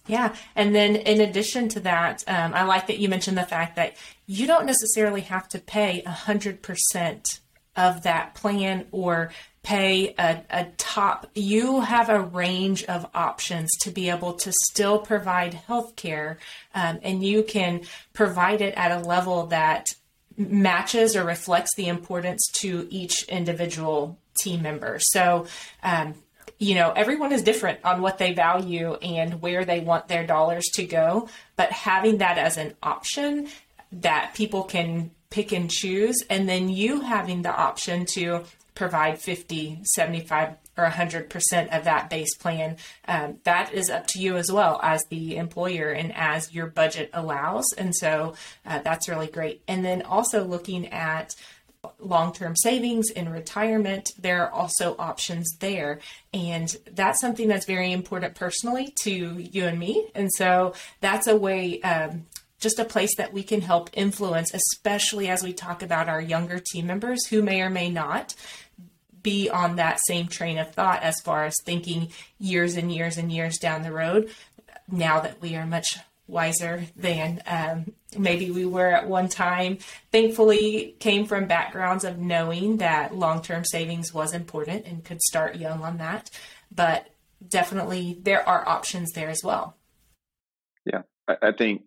Yeah. 0.05 0.35
And 0.55 0.75
then 0.75 0.97
in 0.97 1.21
addition 1.21 1.69
to 1.69 1.79
that, 1.81 2.23
um, 2.27 2.53
I 2.53 2.63
like 2.63 2.87
that 2.87 2.99
you 2.99 3.07
mentioned 3.07 3.37
the 3.37 3.43
fact 3.43 3.77
that 3.77 3.95
you 4.25 4.47
don't 4.47 4.65
necessarily 4.65 5.21
have 5.21 5.47
to 5.49 5.59
pay 5.59 6.01
a 6.01 6.09
100% 6.09 7.39
of 7.75 8.03
that 8.03 8.35
plan 8.35 8.85
or 8.91 9.31
pay 9.63 10.13
a, 10.19 10.43
a 10.49 10.65
top. 10.77 11.27
You 11.33 11.81
have 11.81 12.09
a 12.09 12.19
range 12.21 12.83
of 12.83 13.09
options 13.13 13.69
to 13.81 13.91
be 13.91 14.09
able 14.09 14.33
to 14.33 14.51
still 14.65 14.99
provide 14.99 15.53
health 15.53 15.95
care, 15.95 16.37
um, 16.75 16.99
and 17.01 17.23
you 17.23 17.43
can 17.43 17.81
provide 18.11 18.61
it 18.61 18.73
at 18.75 18.91
a 18.91 19.05
level 19.07 19.47
that 19.47 19.87
matches 20.37 21.15
or 21.15 21.23
reflects 21.23 21.71
the 21.75 21.87
importance 21.87 22.41
to 22.53 22.87
each 22.89 23.23
individual 23.23 24.17
team 24.39 24.61
member. 24.61 24.97
So, 24.99 25.47
um, 25.83 26.15
you 26.59 26.75
know, 26.75 26.91
everyone 26.91 27.31
is 27.31 27.43
different 27.43 27.79
on 27.83 28.01
what 28.01 28.17
they 28.17 28.33
value 28.33 28.93
and 28.95 29.41
where 29.41 29.65
they 29.65 29.79
want 29.79 30.07
their 30.07 30.25
dollars 30.25 30.63
to 30.75 30.85
go. 30.85 31.29
But 31.55 31.71
having 31.71 32.17
that 32.17 32.37
as 32.37 32.57
an 32.57 32.73
option 32.81 33.47
that 33.91 34.33
people 34.33 34.63
can 34.63 35.11
pick 35.29 35.51
and 35.51 35.69
choose, 35.69 36.17
and 36.29 36.47
then 36.47 36.69
you 36.69 37.01
having 37.01 37.41
the 37.41 37.53
option 37.53 38.05
to 38.05 38.43
provide 38.75 39.19
50, 39.19 39.81
75, 39.83 40.55
or 40.77 40.85
100% 40.85 41.77
of 41.77 41.83
that 41.83 42.09
base 42.09 42.35
plan, 42.35 42.77
um, 43.07 43.37
that 43.43 43.73
is 43.73 43.89
up 43.89 44.07
to 44.07 44.19
you 44.19 44.37
as 44.37 44.51
well 44.51 44.79
as 44.81 45.03
the 45.09 45.37
employer 45.37 45.91
and 45.91 46.13
as 46.15 46.53
your 46.53 46.67
budget 46.67 47.09
allows. 47.13 47.65
And 47.77 47.95
so 47.95 48.35
uh, 48.65 48.79
that's 48.79 49.07
really 49.09 49.27
great. 49.27 49.61
And 49.67 49.83
then 49.85 50.01
also 50.01 50.43
looking 50.43 50.87
at 50.89 51.33
long 51.99 52.33
term 52.33 52.55
savings 52.55 53.09
in 53.09 53.29
retirement, 53.29 54.11
there 54.17 54.43
are 54.43 54.51
also 54.51 54.95
options 54.97 55.57
there. 55.59 55.99
And 56.33 56.75
that's 56.91 57.19
something 57.19 57.47
that's 57.47 57.65
very 57.65 57.91
important 57.91 58.35
personally 58.35 58.93
to 59.03 59.11
you 59.11 59.65
and 59.65 59.79
me. 59.79 60.07
And 60.15 60.29
so 60.33 60.73
that's 61.01 61.27
a 61.27 61.35
way. 61.35 61.81
Um, 61.81 62.25
just 62.59 62.79
a 62.79 62.85
place 62.85 63.13
that 63.17 63.33
we 63.33 63.43
can 63.43 63.59
help 63.59 63.89
influence, 63.91 64.53
especially 64.53 65.27
as 65.27 65.43
we 65.43 65.51
talk 65.51 65.83
about 65.83 66.07
our 66.07 66.21
younger 66.21 66.61
team 66.71 66.87
members 66.87 67.27
who 67.27 67.41
may 67.43 67.61
or 67.61 67.69
may 67.69 67.89
not 67.89 68.35
be 69.23 69.49
on 69.49 69.77
that 69.77 69.99
same 70.05 70.27
train 70.27 70.57
of 70.57 70.71
thought 70.73 71.01
as 71.01 71.19
far 71.21 71.45
as 71.45 71.55
thinking 71.65 72.09
years 72.39 72.75
and 72.75 72.93
years 72.93 73.17
and 73.17 73.31
years 73.31 73.57
down 73.57 73.81
the 73.81 73.91
road 73.91 74.29
now 74.91 75.19
that 75.21 75.41
we 75.41 75.55
are 75.55 75.65
much 75.65 75.97
wiser 76.27 76.85
than 76.95 77.41
um, 77.47 77.93
maybe 78.17 78.51
we 78.51 78.65
were 78.65 78.87
at 78.87 79.07
one 79.07 79.27
time. 79.29 79.77
Thankfully, 80.11 80.95
came 80.99 81.25
from 81.25 81.45
backgrounds 81.45 82.03
of 82.03 82.17
knowing 82.17 82.77
that 82.77 83.15
long 83.15 83.41
term 83.41 83.63
savings 83.65 84.13
was 84.13 84.33
important 84.33 84.85
and 84.85 85.03
could 85.03 85.21
start 85.21 85.55
young 85.55 85.81
on 85.81 85.97
that. 85.97 86.29
But 86.73 87.07
definitely, 87.45 88.17
there 88.21 88.47
are 88.47 88.67
options 88.67 89.11
there 89.11 89.29
as 89.29 89.41
well. 89.43 89.75
Yeah, 90.85 91.01
I, 91.27 91.35
I 91.41 91.51
think 91.51 91.83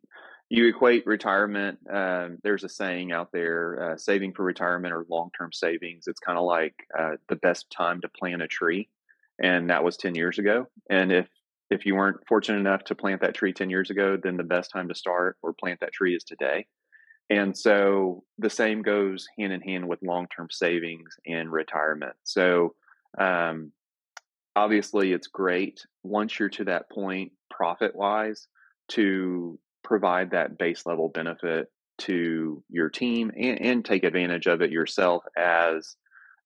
you 0.49 0.69
equate 0.69 1.07
retirement. 1.07 1.79
Um, 1.91 2.39
there's 2.43 2.65
a 2.65 2.69
saying 2.69 3.13
out 3.13 3.33
there: 3.33 3.93
uh, 3.93 3.97
saving 3.97 4.35
for 4.35 4.45
retirement 4.45 4.95
or 4.95 5.07
long 5.09 5.31
term 5.37 5.53
savings. 5.53 6.07
It's 6.07 6.21
kind 6.21 6.39
of 6.39 6.45
like 6.45 6.75
uh, 6.99 7.17
the 7.29 7.37
best 7.37 7.71
time 7.71 8.01
to 8.03 8.09
plant 8.09 8.43
a 8.43 8.49
tree, 8.49 8.89
and 9.43 9.71
that 9.71 9.85
was 9.85 9.97
ten 9.97 10.15
years 10.15 10.39
ago. 10.39 10.67
And 10.89 11.13
if 11.13 11.29
if 11.71 11.85
you 11.85 11.95
weren't 11.95 12.27
fortunate 12.29 12.59
enough 12.59 12.85
to 12.85 12.95
plant 12.95 13.21
that 13.21 13.35
tree 13.35 13.53
10 13.53 13.71
years 13.71 13.91
ago, 13.91 14.17
then 14.17 14.37
the 14.37 14.45
best 14.45 14.71
time 14.71 14.89
to 14.89 14.95
start 14.95 15.37
or 15.43 15.53
plant 15.53 15.81
that 15.81 15.93
tree 15.93 16.15
is 16.15 16.23
today. 16.23 16.67
And 17.29 17.57
so 17.57 18.23
the 18.39 18.51
same 18.51 18.83
goes 18.83 19.27
hand 19.37 19.53
in 19.53 19.61
hand 19.61 19.89
with 19.89 20.03
long 20.03 20.29
term 20.29 20.49
savings 20.51 21.17
and 21.27 21.51
retirement. 21.51 22.15
So, 22.23 22.75
um, 23.19 23.73
obviously, 24.55 25.13
it's 25.13 25.27
great 25.27 25.85
once 26.05 26.39
you're 26.39 26.49
to 26.51 26.65
that 26.67 26.89
point, 26.89 27.33
profit 27.51 27.97
wise, 27.97 28.47
to 28.89 29.59
provide 29.87 30.33
that 30.33 30.59
base 30.59 30.85
level 30.85 31.09
benefit 31.09 31.71
to 31.99 32.63
your 32.69 32.91
team 32.91 33.31
and, 33.37 33.61
and 33.61 33.85
take 33.85 34.05
advantage 34.05 34.47
of 34.47 34.61
it 34.61 34.71
yourself 34.71 35.23
as 35.37 35.97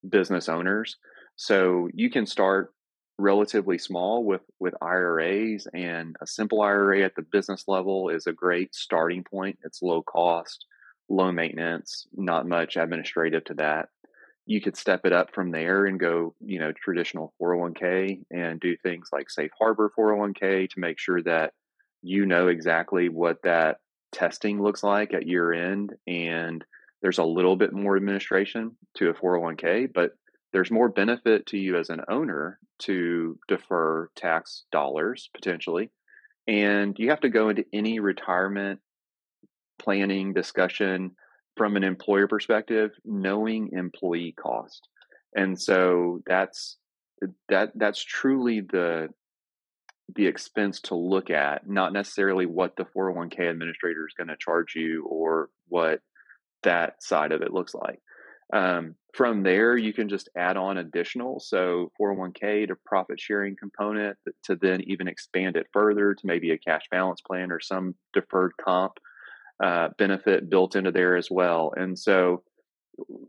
business 0.08 0.48
owners. 0.48 0.96
So, 1.36 1.88
you 1.94 2.10
can 2.10 2.26
start 2.26 2.72
relatively 3.18 3.78
small 3.78 4.24
with 4.24 4.42
with 4.58 4.74
IRAs 4.80 5.66
and 5.74 6.16
a 6.20 6.26
simple 6.26 6.62
IRA 6.62 7.02
at 7.02 7.14
the 7.14 7.22
business 7.22 7.64
level 7.68 8.08
is 8.08 8.26
a 8.26 8.32
great 8.32 8.74
starting 8.74 9.24
point. 9.24 9.58
It's 9.64 9.82
low 9.82 10.02
cost, 10.02 10.66
low 11.08 11.32
maintenance, 11.32 12.06
not 12.14 12.48
much 12.48 12.76
administrative 12.76 13.44
to 13.44 13.54
that. 13.54 13.88
You 14.46 14.60
could 14.60 14.76
step 14.76 15.02
it 15.04 15.12
up 15.12 15.34
from 15.34 15.50
there 15.50 15.86
and 15.86 16.00
go, 16.00 16.34
you 16.40 16.58
know, 16.58 16.72
traditional 16.72 17.34
401k 17.40 18.22
and 18.30 18.58
do 18.58 18.76
things 18.76 19.08
like 19.12 19.30
safe 19.30 19.50
harbor 19.56 19.92
401k 19.96 20.70
to 20.70 20.80
make 20.80 20.98
sure 20.98 21.22
that 21.22 21.52
you 22.02 22.26
know 22.26 22.48
exactly 22.48 23.08
what 23.08 23.42
that 23.42 23.78
testing 24.12 24.62
looks 24.62 24.82
like 24.82 25.14
at 25.14 25.26
year 25.26 25.52
end 25.52 25.94
and 26.06 26.64
there's 27.02 27.18
a 27.18 27.24
little 27.24 27.56
bit 27.56 27.72
more 27.72 27.96
administration 27.96 28.76
to 28.96 29.08
a 29.08 29.14
401k, 29.14 29.92
but 29.92 30.12
there's 30.52 30.70
more 30.70 30.88
benefit 30.88 31.46
to 31.46 31.58
you 31.58 31.78
as 31.78 31.88
an 31.88 32.02
owner 32.08 32.58
to 32.80 33.38
defer 33.48 34.08
tax 34.16 34.64
dollars 34.72 35.30
potentially. 35.32 35.90
And 36.46 36.98
you 36.98 37.10
have 37.10 37.20
to 37.20 37.28
go 37.28 37.48
into 37.48 37.64
any 37.72 38.00
retirement 38.00 38.80
planning 39.78 40.32
discussion 40.32 41.12
from 41.56 41.76
an 41.76 41.84
employer 41.84 42.26
perspective, 42.26 42.90
knowing 43.04 43.70
employee 43.72 44.34
cost. 44.38 44.88
And 45.34 45.60
so 45.60 46.20
that's 46.26 46.76
that 47.48 47.70
that's 47.76 48.02
truly 48.02 48.60
the 48.60 49.08
the 50.14 50.26
expense 50.26 50.80
to 50.80 50.94
look 50.94 51.30
at, 51.30 51.68
not 51.68 51.92
necessarily 51.92 52.46
what 52.46 52.76
the 52.76 52.84
401k 52.84 53.50
administrator 53.50 54.06
is 54.06 54.14
going 54.16 54.28
to 54.28 54.36
charge 54.36 54.74
you 54.74 55.04
or 55.08 55.50
what 55.68 56.00
that 56.62 57.02
side 57.02 57.32
of 57.32 57.42
it 57.42 57.52
looks 57.52 57.74
like. 57.74 58.00
Um, 58.52 58.96
from 59.14 59.42
there, 59.42 59.76
you 59.76 59.92
can 59.92 60.08
just 60.08 60.28
add 60.36 60.56
on 60.56 60.78
additional. 60.78 61.40
So 61.40 61.92
401k 62.00 62.68
to 62.68 62.76
profit 62.84 63.20
sharing 63.20 63.56
component 63.56 64.16
to 64.44 64.56
then 64.56 64.82
even 64.82 65.08
expand 65.08 65.56
it 65.56 65.66
further 65.72 66.14
to 66.14 66.26
maybe 66.26 66.50
a 66.50 66.58
cash 66.58 66.82
balance 66.90 67.20
plan 67.20 67.52
or 67.52 67.60
some 67.60 67.94
deferred 68.12 68.52
comp 68.60 68.94
uh, 69.62 69.88
benefit 69.98 70.48
built 70.48 70.74
into 70.74 70.90
there 70.90 71.16
as 71.16 71.30
well. 71.30 71.72
And 71.76 71.98
so 71.98 72.42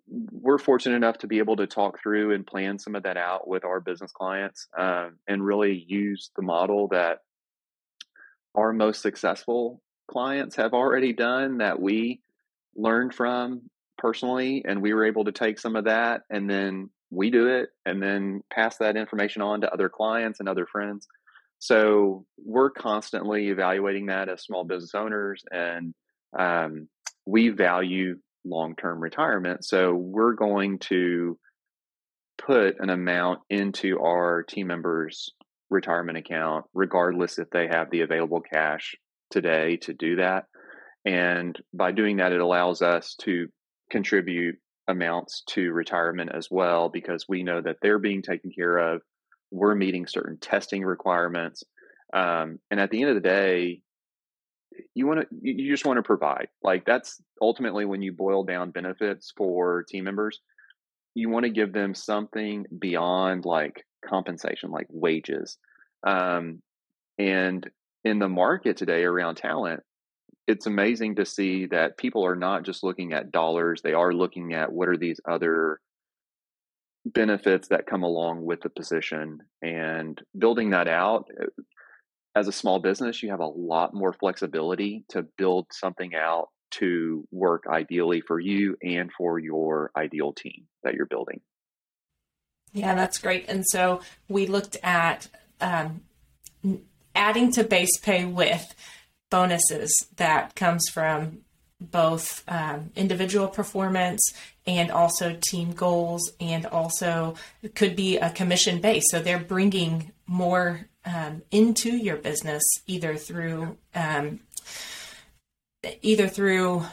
we're 0.08 0.58
fortunate 0.58 0.96
enough 0.96 1.20
to 1.20 1.28
be 1.28 1.40
able 1.40 1.56
to 1.58 1.68
talk 1.68 2.02
through 2.02 2.34
and 2.34 2.46
plan 2.46 2.80
some 2.80 2.96
of 2.96 3.04
that 3.04 3.18
out 3.18 3.48
with 3.48 3.64
our 3.64 3.80
business 3.80 4.12
clients 4.12 4.68
um, 4.78 5.18
and 5.28 5.46
really 5.46 5.86
use 5.88 6.32
the 6.36 6.42
model 6.42 6.88
that 6.90 7.20
our 8.56 8.74
most 8.74 9.02
successful 9.02 9.82
clients 10.10 10.56
have 10.56 10.74
already 10.74 11.14
done 11.14 11.60
that 11.60 11.80
we 11.80 12.22
learned 12.76 13.14
from 13.14 13.62
personally, 13.98 14.64
and 14.66 14.82
we 14.82 14.94
were 14.94 15.06
able 15.06 15.26
to 15.26 15.32
take 15.32 15.60
some 15.60 15.76
of 15.76 15.86
that 15.86 16.24
and 16.30 16.50
then 16.50 16.90
we 17.12 17.30
do 17.30 17.48
it 17.48 17.70
and 17.86 18.02
then 18.02 18.42
pass 18.52 18.78
that 18.78 18.96
information 18.96 19.42
on 19.42 19.62
to 19.62 19.72
other 19.72 19.90
clients 19.90 20.40
and 20.40 20.50
other 20.50 20.66
friends. 20.66 21.08
So 21.60 22.26
we're 22.44 22.72
constantly 22.72 23.50
evaluating 23.50 24.08
that 24.08 24.30
as 24.30 24.42
small 24.42 24.64
business 24.64 24.96
owners, 24.96 25.44
and 25.52 25.94
um, 26.38 26.88
we 27.26 27.50
value 27.50 28.18
long 28.46 28.76
term 28.76 29.00
retirement. 29.00 29.66
So 29.66 29.94
we're 29.94 30.34
going 30.34 30.80
to 30.90 31.38
put 32.38 32.80
an 32.80 32.90
amount 32.90 33.40
into 33.50 34.00
our 34.00 34.44
team 34.44 34.68
members' 34.68 35.32
retirement 35.70 36.18
account, 36.18 36.66
regardless 36.74 37.40
if 37.40 37.50
they 37.50 37.68
have 37.68 37.90
the 37.92 38.02
available 38.02 38.42
cash 38.42 38.96
today 39.30 39.78
to 39.78 39.94
do 39.94 40.18
that. 40.18 40.46
And 41.06 41.58
by 41.74 41.92
doing 41.92 42.18
that, 42.18 42.32
it 42.32 42.42
allows 42.42 42.82
us 42.82 43.16
to 43.22 43.48
contribute 43.90 44.56
amounts 44.88 45.44
to 45.48 45.72
retirement 45.72 46.32
as 46.34 46.48
well 46.52 46.90
because 46.90 47.26
we 47.28 47.44
know 47.44 47.62
that 47.62 47.78
they're 47.82 48.00
being 48.00 48.22
taken 48.22 48.52
care 48.52 48.78
of. 48.78 49.02
We're 49.52 49.76
meeting 49.76 50.08
certain 50.08 50.38
testing 50.40 50.84
requirements. 50.84 51.64
Um, 52.14 52.60
and 52.70 52.80
at 52.80 52.92
the 52.92 53.02
end 53.02 53.10
of 53.10 53.16
the 53.16 53.28
day, 53.28 53.82
you 54.94 55.08
want 55.08 55.22
to 55.22 55.28
you 55.42 55.70
just 55.70 55.86
want 55.86 55.98
to 55.98 56.04
provide. 56.04 56.48
Like 56.64 56.86
that's 56.86 57.22
ultimately 57.42 57.86
when 57.86 58.02
you 58.02 58.14
boil 58.14 58.44
down 58.44 58.72
benefits 58.72 59.34
for 59.36 59.84
team 59.84 60.06
members 60.06 60.40
you 61.14 61.30
want 61.30 61.44
to 61.44 61.52
give 61.52 61.74
them 61.74 61.94
something 61.94 62.66
beyond 62.80 63.44
like 63.44 63.86
compensation 64.06 64.72
like 64.72 64.88
wages. 64.90 65.58
Um, 66.08 66.62
and 67.20 67.70
in 68.06 68.20
the 68.20 68.30
market 68.30 68.78
today 68.78 69.04
around 69.04 69.36
talent 69.36 69.82
it's 70.48 70.66
amazing 70.66 71.16
to 71.16 71.26
see 71.26 71.68
that 71.68 71.98
people 71.98 72.26
are 72.26 72.36
not 72.36 72.64
just 72.64 72.84
looking 72.84 73.14
at 73.14 73.32
dollars 73.32 73.82
they 73.84 73.94
are 73.94 74.12
looking 74.12 74.54
at 74.54 74.72
what 74.72 74.88
are 74.88 74.98
these 74.98 75.20
other 75.30 75.80
benefits 77.06 77.68
that 77.70 77.88
come 77.88 78.04
along 78.04 78.46
with 78.46 78.62
the 78.62 78.70
position. 78.70 79.40
And 79.62 80.22
building 80.38 80.72
that 80.72 80.88
out 80.88 81.30
as 82.36 82.48
a 82.48 82.52
small 82.52 82.80
business, 82.80 83.22
you 83.22 83.30
have 83.30 83.40
a 83.40 83.46
lot 83.46 83.94
more 83.94 84.14
flexibility 84.14 85.04
to 85.10 85.24
build 85.38 85.68
something 85.72 86.16
out 86.16 86.50
to 86.72 87.28
work 87.32 87.66
ideally 87.70 88.22
for 88.22 88.40
you 88.40 88.78
and 88.82 89.12
for 89.18 89.38
your 89.38 89.92
ideal 89.96 90.32
team 90.32 90.68
that 90.84 90.94
you're 90.94 91.06
building. 91.06 91.42
Yeah, 92.74 92.96
that's 92.96 93.18
great. 93.18 93.46
And 93.50 93.66
so 93.68 94.00
we 94.30 94.48
looked 94.48 94.78
at 94.82 95.28
um, 95.60 96.02
adding 97.14 97.52
to 97.54 97.66
base 97.66 98.00
pay 98.02 98.24
with 98.24 98.74
bonuses 99.30 99.94
that 100.16 100.56
comes 100.56 100.88
from 100.90 101.40
both 101.82 102.44
um, 102.48 102.92
individual 102.96 103.48
performance 103.48 104.22
and 104.66 104.92
also 104.92 105.38
team 105.50 105.72
goals, 105.72 106.32
and 106.40 106.68
also 106.68 107.34
could 107.74 107.96
be 107.96 108.18
a 108.18 108.30
commission 108.30 108.80
base. 108.80 109.04
So 109.10 109.20
they're 109.20 109.40
bringing 109.40 110.12
more 110.28 110.88
um, 111.06 111.42
into 111.52 111.90
your 111.90 112.18
business 112.18 112.64
either 112.88 113.16
through 113.16 113.78
um, 113.96 114.40
either 116.02 116.28
through 116.28 116.84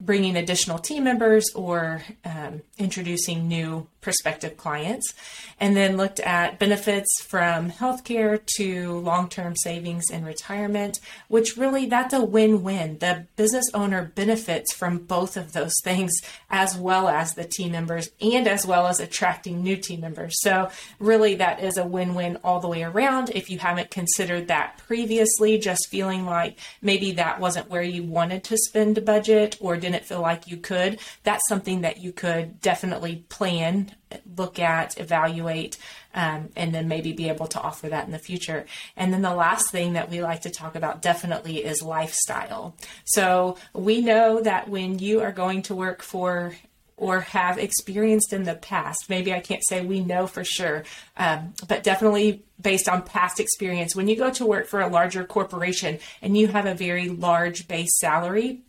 bringing 0.00 0.36
additional 0.36 0.78
team 0.78 1.04
members 1.04 1.46
or 1.54 2.02
um, 2.24 2.62
introducing 2.78 3.48
new 3.48 3.86
prospective 4.02 4.56
clients, 4.56 5.14
and 5.58 5.74
then 5.76 5.96
looked 5.96 6.20
at 6.20 6.58
benefits 6.58 7.22
from 7.22 7.70
healthcare 7.70 8.40
to 8.56 8.98
long 8.98 9.28
term 9.28 9.56
savings 9.56 10.10
and 10.12 10.26
retirement, 10.26 11.00
which 11.28 11.56
really 11.56 11.86
that's 11.86 12.12
a 12.12 12.22
win 12.22 12.62
win. 12.62 12.98
The 12.98 13.26
business 13.36 13.70
owner 13.72 14.12
benefits 14.14 14.74
from 14.74 14.98
both 14.98 15.36
of 15.36 15.52
those 15.52 15.72
things, 15.84 16.12
as 16.50 16.76
well 16.76 17.08
as 17.08 17.34
the 17.34 17.44
team 17.44 17.72
members, 17.72 18.10
and 18.20 18.46
as 18.46 18.66
well 18.66 18.86
as 18.86 19.00
attracting 19.00 19.62
new 19.62 19.76
team 19.76 20.00
members. 20.00 20.34
So, 20.40 20.68
really, 20.98 21.36
that 21.36 21.62
is 21.62 21.78
a 21.78 21.86
win 21.86 22.14
win 22.14 22.38
all 22.44 22.60
the 22.60 22.68
way 22.68 22.82
around. 22.82 23.30
If 23.30 23.48
you 23.48 23.58
haven't 23.58 23.90
considered 23.90 24.48
that 24.48 24.78
previously, 24.86 25.58
just 25.58 25.88
feeling 25.88 26.26
like 26.26 26.58
maybe 26.82 27.12
that 27.12 27.40
wasn't 27.40 27.70
where 27.70 27.82
you 27.82 28.02
wanted 28.02 28.44
to 28.44 28.56
spend 28.58 28.98
a 28.98 29.00
budget 29.00 29.56
or 29.60 29.76
didn't 29.76 30.04
feel 30.04 30.20
like 30.20 30.48
you 30.48 30.56
could, 30.56 30.98
that's 31.22 31.48
something 31.48 31.82
that 31.82 31.98
you 31.98 32.12
could 32.12 32.60
definitely 32.60 33.24
plan 33.28 33.91
look 34.36 34.58
at, 34.58 34.98
evaluate, 34.98 35.78
um, 36.14 36.50
and 36.56 36.74
then 36.74 36.88
maybe 36.88 37.12
be 37.12 37.28
able 37.28 37.46
to 37.48 37.60
offer 37.60 37.88
that 37.88 38.06
in 38.06 38.12
the 38.12 38.18
future. 38.18 38.66
And 38.96 39.12
then 39.12 39.22
the 39.22 39.34
last 39.34 39.70
thing 39.70 39.94
that 39.94 40.10
we 40.10 40.22
like 40.22 40.42
to 40.42 40.50
talk 40.50 40.74
about 40.74 41.02
definitely 41.02 41.64
is 41.64 41.82
lifestyle. 41.82 42.74
So 43.04 43.56
we 43.72 44.00
know 44.00 44.40
that 44.40 44.68
when 44.68 44.98
you 44.98 45.20
are 45.20 45.32
going 45.32 45.62
to 45.62 45.74
work 45.74 46.02
for 46.02 46.54
or 47.02 47.20
have 47.20 47.58
experienced 47.58 48.32
in 48.32 48.44
the 48.44 48.54
past. 48.54 49.06
Maybe 49.08 49.32
I 49.32 49.40
can't 49.40 49.62
say 49.66 49.84
we 49.84 50.00
know 50.00 50.28
for 50.28 50.44
sure, 50.44 50.84
um, 51.16 51.52
but 51.66 51.82
definitely 51.82 52.44
based 52.60 52.88
on 52.88 53.02
past 53.02 53.40
experience. 53.40 53.96
When 53.96 54.06
you 54.06 54.14
go 54.14 54.30
to 54.30 54.46
work 54.46 54.68
for 54.68 54.80
a 54.80 54.86
larger 54.86 55.24
corporation 55.24 55.98
and 56.20 56.38
you 56.38 56.46
have 56.46 56.64
a 56.64 56.74
very 56.74 57.08
large 57.08 57.66
base 57.66 57.98
salary, 57.98 58.60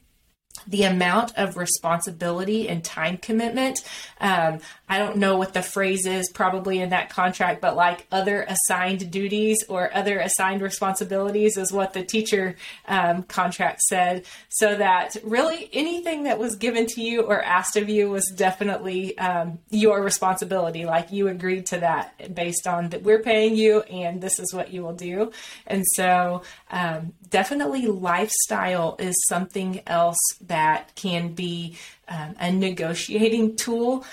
the 0.67 0.83
amount 0.83 1.37
of 1.37 1.57
responsibility 1.57 2.69
and 2.69 2.83
time 2.83 3.17
commitment. 3.17 3.83
Um, 4.19 4.59
I 4.87 4.99
don't 4.99 5.17
know 5.17 5.37
what 5.37 5.53
the 5.53 5.63
phrase 5.63 6.05
is 6.05 6.29
probably 6.29 6.79
in 6.79 6.89
that 6.89 7.09
contract, 7.09 7.61
but 7.61 7.75
like 7.75 8.05
other 8.11 8.45
assigned 8.47 9.09
duties 9.09 9.57
or 9.67 9.89
other 9.93 10.19
assigned 10.19 10.61
responsibilities 10.61 11.57
is 11.57 11.71
what 11.71 11.93
the 11.93 12.03
teacher 12.03 12.55
um, 12.87 13.23
contract 13.23 13.81
said. 13.81 14.23
So 14.49 14.75
that 14.75 15.17
really 15.23 15.69
anything 15.73 16.23
that 16.23 16.37
was 16.37 16.55
given 16.55 16.85
to 16.87 17.01
you 17.01 17.23
or 17.23 17.41
asked 17.41 17.75
of 17.75 17.89
you 17.89 18.09
was 18.09 18.31
definitely 18.35 19.17
um, 19.17 19.57
your 19.71 20.03
responsibility. 20.03 20.85
Like 20.85 21.11
you 21.11 21.27
agreed 21.27 21.65
to 21.67 21.79
that 21.79 22.35
based 22.35 22.67
on 22.67 22.89
that 22.89 23.01
we're 23.01 23.23
paying 23.23 23.55
you 23.55 23.81
and 23.81 24.21
this 24.21 24.37
is 24.37 24.53
what 24.53 24.71
you 24.71 24.83
will 24.83 24.93
do. 24.93 25.31
And 25.65 25.83
so 25.95 26.43
um, 26.69 27.13
definitely 27.29 27.87
lifestyle 27.87 28.95
is 28.99 29.15
something 29.27 29.81
else 29.87 30.19
that 30.41 30.52
can 30.95 31.33
be 31.33 31.77
um, 32.07 32.35
a 32.39 32.51
negotiating 32.51 33.55
tool 33.55 34.05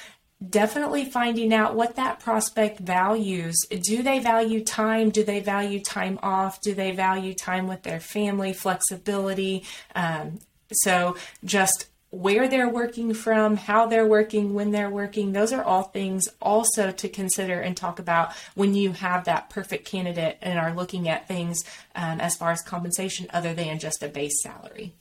definitely 0.49 1.05
finding 1.05 1.53
out 1.53 1.75
what 1.75 1.97
that 1.97 2.21
prospect 2.21 2.81
values. 2.81 3.59
Do 3.69 4.03
they 4.03 4.21
value 4.21 4.65
time? 4.65 5.11
Do 5.11 5.23
they 5.23 5.41
value 5.41 5.81
time 5.81 6.19
off? 6.23 6.61
Do 6.61 6.75
they 6.75 6.93
value 6.93 7.35
time 7.35 7.67
with 7.67 7.83
their 7.83 8.01
family, 8.01 8.53
flexibility? 8.53 9.65
Um, 9.95 10.39
so, 10.73 11.17
just 11.45 11.87
where 12.11 12.49
they're 12.49 12.69
working 12.69 13.15
from, 13.15 13.57
how 13.57 13.87
they're 13.87 14.07
working, 14.07 14.53
when 14.53 14.73
they're 14.73 14.91
working, 14.91 15.33
those 15.33 15.53
are 15.53 15.63
all 15.63 15.85
things 15.85 16.27
also 16.43 16.91
to 16.91 17.09
consider 17.09 17.61
and 17.61 17.77
talk 17.77 18.01
about 18.01 18.33
when 18.55 18.75
you 18.75 18.93
have 18.93 19.25
that 19.25 19.49
perfect 19.49 19.85
candidate 19.85 20.37
and 20.43 20.59
are 20.59 20.75
looking 20.75 21.09
at 21.09 21.29
things 21.29 21.63
um, 21.95 22.21
as 22.21 22.35
far 22.35 22.51
as 22.51 22.63
compensation 22.63 23.29
other 23.33 23.55
than 23.55 23.79
just 23.79 24.03
a 24.03 24.09
base 24.09 24.43
salary. 24.43 24.93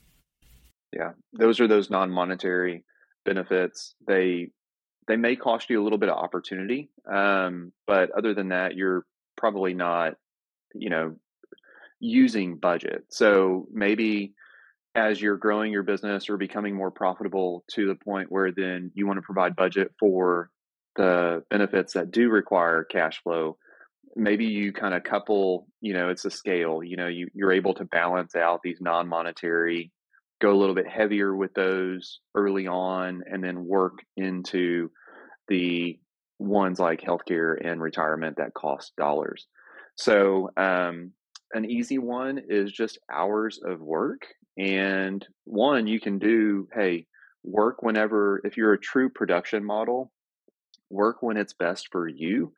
Yeah, 0.93 1.12
those 1.34 1.60
are 1.60 1.67
those 1.67 1.89
non 1.89 2.10
monetary 2.12 2.84
benefits. 3.25 3.95
They 4.08 4.49
they 5.08 5.17
may 5.17 5.36
cost 5.36 5.69
you 5.69 5.82
a 5.82 5.84
little 5.84 5.97
bit 5.97 6.10
of 6.10 6.17
opportunity, 6.17 6.89
um, 7.12 7.71
but 7.88 8.12
other 8.12 8.34
than 8.34 8.49
that, 8.49 8.75
you're 8.75 9.06
probably 9.38 9.73
not, 9.73 10.13
you 10.73 10.89
know, 10.89 11.15
using 11.99 12.58
budget. 12.58 13.06
So 13.10 13.67
maybe 13.71 14.34
as 14.95 15.21
you're 15.21 15.38
growing 15.38 15.71
your 15.71 15.84
business 15.84 16.30
or 16.30 16.38
becoming 16.38 16.75
more 16.75 16.91
profitable 16.91 17.63
to 17.71 17.88
the 17.88 17.95
point 17.95 18.32
where 18.32 18.52
then 18.52 18.91
you 18.95 19.08
want 19.08 19.17
to 19.17 19.23
provide 19.23 19.56
budget 19.56 19.91
for 19.99 20.49
the 20.95 21.43
benefits 21.49 21.93
that 21.93 22.12
do 22.12 22.30
require 22.30 22.84
cash 22.84 23.21
flow 23.21 23.58
maybe 24.15 24.45
you 24.45 24.73
kind 24.73 24.93
of 24.93 25.04
couple 25.04 25.67
you 25.82 25.93
know 25.93 26.10
it's 26.10 26.25
a 26.25 26.32
scale 26.32 26.84
you 26.84 26.97
know 26.97 27.08
you, 27.08 27.28
you're 27.34 27.52
able 27.52 27.73
to 27.73 27.86
balance 27.86 28.36
out 28.36 28.62
these 28.63 28.80
non-monetary 28.82 29.91
go 30.39 30.52
a 30.52 30.58
little 30.58 30.75
bit 30.75 30.88
heavier 30.88 31.36
with 31.36 31.54
those 31.54 32.19
early 32.36 32.67
on 32.67 33.23
and 33.30 33.43
then 33.43 33.65
work 33.65 33.99
into 34.15 34.91
the 35.47 35.99
ones 36.39 36.80
like 36.80 37.02
healthcare 37.02 37.56
and 37.63 37.82
retirement 37.82 38.38
that 38.38 38.54
cost 38.54 38.95
dollars. 38.95 39.47
So, 39.95 40.49
um, 40.56 41.12
an 41.54 41.65
easy 41.65 41.97
one 41.97 42.39
is 42.47 42.71
just 42.71 42.99
hours 43.12 43.60
of 43.65 43.82
work. 43.82 44.21
And 44.58 45.25
one, 45.45 45.88
you 45.88 45.99
can 45.99 46.19
do, 46.19 46.67
hey, 46.73 47.08
work 47.43 47.82
whenever, 47.82 48.41
if 48.43 48.56
you're 48.56 48.73
a 48.73 48.80
true 48.80 49.10
production 49.10 49.65
model, 49.65 50.12
work 50.89 51.21
when 51.21 51.38
it's 51.38 51.54
best 51.54 51.89
for 51.91 52.08
you. 52.08 52.54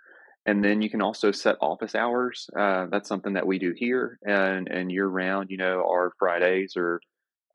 And 0.46 0.64
then 0.64 0.82
you 0.82 0.90
can 0.90 1.02
also 1.02 1.32
set 1.32 1.58
office 1.62 1.94
hours. 1.94 2.50
Uh, 2.58 2.88
that's 2.92 3.08
something 3.08 3.34
that 3.34 3.46
we 3.46 3.60
do 3.60 3.74
here 3.76 4.18
and, 4.26 4.68
and 4.68 4.92
year 4.92 5.08
round, 5.08 5.52
you 5.52 5.58
know, 5.58 5.84
our 5.88 6.12
Fridays 6.18 6.74
or 6.76 7.00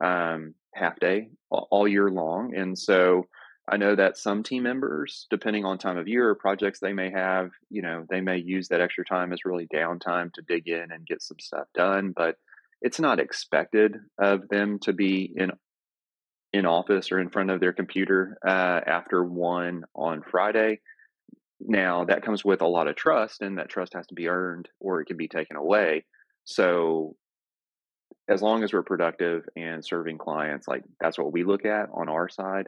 um, 0.01 0.53
half 0.73 0.99
day 0.99 1.29
all 1.49 1.87
year 1.87 2.09
long. 2.09 2.55
And 2.55 2.77
so 2.77 3.27
I 3.69 3.77
know 3.77 3.95
that 3.95 4.17
some 4.17 4.43
team 4.43 4.63
members, 4.63 5.27
depending 5.29 5.65
on 5.65 5.77
time 5.77 5.97
of 5.97 6.07
year 6.07 6.29
or 6.29 6.35
projects 6.35 6.79
they 6.79 6.93
may 6.93 7.11
have, 7.11 7.51
you 7.69 7.81
know, 7.81 8.05
they 8.09 8.21
may 8.21 8.37
use 8.37 8.69
that 8.69 8.79
extra 8.79 9.03
time 9.03 9.33
as 9.33 9.43
really 9.43 9.67
downtime 9.67 10.31
to 10.33 10.41
dig 10.47 10.67
in 10.69 10.91
and 10.91 11.05
get 11.05 11.21
some 11.21 11.39
stuff 11.39 11.67
done. 11.75 12.13
But 12.15 12.37
it's 12.81 12.99
not 12.99 13.19
expected 13.19 13.97
of 14.17 14.47
them 14.49 14.79
to 14.83 14.93
be 14.93 15.33
in 15.35 15.51
in 16.53 16.65
office 16.65 17.11
or 17.11 17.19
in 17.19 17.29
front 17.29 17.51
of 17.51 17.59
their 17.59 17.73
computer 17.73 18.37
uh, 18.45 18.79
after 18.85 19.21
one 19.23 19.83
on 19.93 20.23
Friday. 20.23 20.79
Now 21.59 22.05
that 22.05 22.23
comes 22.23 22.45
with 22.45 22.61
a 22.61 22.67
lot 22.67 22.87
of 22.87 22.95
trust, 22.95 23.41
and 23.41 23.57
that 23.57 23.69
trust 23.69 23.93
has 23.95 24.07
to 24.07 24.15
be 24.15 24.29
earned 24.29 24.69
or 24.79 25.01
it 25.01 25.05
can 25.07 25.17
be 25.17 25.27
taken 25.27 25.57
away. 25.57 26.05
So 26.45 27.17
as 28.29 28.41
long 28.41 28.63
as 28.63 28.73
we're 28.73 28.83
productive 28.83 29.43
and 29.55 29.85
serving 29.85 30.17
clients, 30.17 30.67
like 30.67 30.83
that's 30.99 31.17
what 31.17 31.31
we 31.31 31.43
look 31.43 31.65
at 31.65 31.89
on 31.93 32.09
our 32.09 32.27
side. 32.29 32.67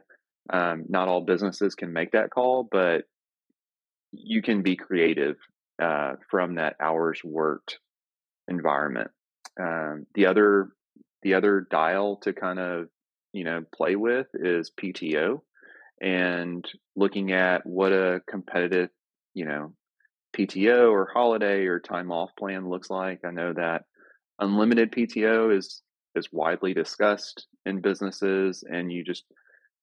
Um, 0.50 0.84
not 0.88 1.08
all 1.08 1.20
businesses 1.20 1.74
can 1.74 1.92
make 1.92 2.12
that 2.12 2.30
call, 2.30 2.66
but 2.70 3.04
you 4.12 4.42
can 4.42 4.62
be 4.62 4.76
creative 4.76 5.36
uh, 5.80 6.14
from 6.30 6.56
that 6.56 6.76
hours 6.80 7.20
worked 7.22 7.78
environment. 8.48 9.10
Um, 9.60 10.06
the 10.14 10.26
other 10.26 10.70
the 11.22 11.34
other 11.34 11.66
dial 11.70 12.16
to 12.22 12.32
kind 12.32 12.58
of 12.58 12.88
you 13.32 13.44
know 13.44 13.62
play 13.74 13.96
with 13.96 14.26
is 14.34 14.72
PTO 14.80 15.42
and 16.00 16.64
looking 16.96 17.32
at 17.32 17.66
what 17.66 17.92
a 17.92 18.22
competitive 18.26 18.88
you 19.34 19.44
know 19.44 19.74
PTO 20.36 20.90
or 20.90 21.10
holiday 21.12 21.66
or 21.66 21.80
time 21.80 22.10
off 22.10 22.30
plan 22.38 22.68
looks 22.68 22.90
like. 22.90 23.20
I 23.24 23.30
know 23.30 23.52
that 23.52 23.84
unlimited 24.40 24.92
PTO 24.92 25.56
is 25.56 25.82
is 26.16 26.32
widely 26.32 26.74
discussed 26.74 27.46
in 27.66 27.80
businesses 27.80 28.64
and 28.68 28.90
you 28.92 29.04
just 29.04 29.24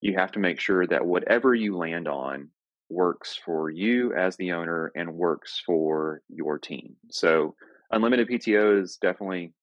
you 0.02 0.16
have 0.18 0.32
to 0.34 0.40
make 0.40 0.60
sure 0.60 0.86
that 0.86 1.06
whatever 1.06 1.56
you 1.56 1.78
land 1.78 2.08
on 2.08 2.50
works 2.90 3.40
for 3.44 3.70
you 3.70 4.14
as 4.14 4.36
the 4.38 4.52
owner 4.52 4.92
and 4.96 5.14
works 5.14 5.62
for 5.66 6.22
your 6.30 6.60
team. 6.60 6.96
So 7.10 7.56
unlimited 7.92 8.30
PTO 8.30 8.82
is 8.82 8.98
definitely 8.98 9.54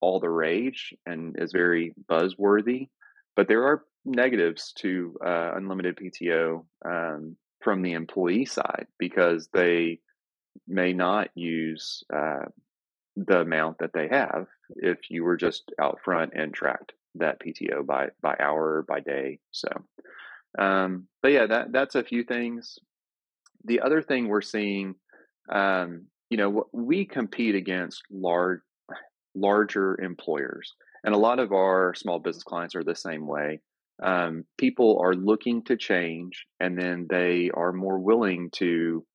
all 0.00 0.20
the 0.20 0.30
rage 0.30 0.94
and 1.04 1.36
is 1.38 1.52
very 1.52 1.94
buzzworthy, 2.08 2.88
but 3.34 3.48
there 3.48 3.64
are 3.64 3.84
negatives 4.04 4.72
to 4.78 5.16
uh, 5.24 5.52
unlimited 5.56 5.96
PTO 5.96 6.64
um, 6.84 7.36
from 7.60 7.82
the 7.82 7.92
employee 7.92 8.44
side 8.44 8.86
because 8.98 9.48
they 9.52 9.98
may 10.68 10.92
not 10.92 11.28
use 11.34 12.04
uh, 12.14 12.44
the 13.16 13.40
amount 13.40 13.78
that 13.78 13.92
they 13.94 14.08
have 14.08 14.46
if 14.76 15.10
you 15.10 15.24
were 15.24 15.36
just 15.36 15.72
out 15.80 15.98
front 16.04 16.32
and 16.34 16.52
tracked 16.52 16.92
that 17.14 17.40
PTO 17.40 17.84
by 17.84 18.08
by 18.20 18.36
hour 18.38 18.84
by 18.86 19.00
day. 19.00 19.38
So, 19.50 19.68
um, 20.58 21.06
but 21.22 21.32
yeah, 21.32 21.46
that 21.46 21.72
that's 21.72 21.94
a 21.94 22.04
few 22.04 22.24
things. 22.24 22.78
The 23.64 23.80
other 23.80 24.02
thing 24.02 24.28
we're 24.28 24.42
seeing, 24.42 24.94
um, 25.48 26.06
you 26.30 26.36
know, 26.36 26.66
we 26.72 27.06
compete 27.06 27.54
against 27.54 28.02
large 28.10 28.60
larger 29.34 30.00
employers, 30.00 30.74
and 31.04 31.14
a 31.14 31.18
lot 31.18 31.38
of 31.38 31.52
our 31.52 31.94
small 31.94 32.18
business 32.18 32.44
clients 32.44 32.74
are 32.74 32.84
the 32.84 32.94
same 32.94 33.26
way. 33.26 33.60
Um, 34.02 34.44
people 34.58 35.00
are 35.02 35.14
looking 35.14 35.62
to 35.64 35.76
change, 35.76 36.46
and 36.60 36.78
then 36.78 37.06
they 37.08 37.50
are 37.54 37.72
more 37.72 37.98
willing 37.98 38.50
to 38.56 39.06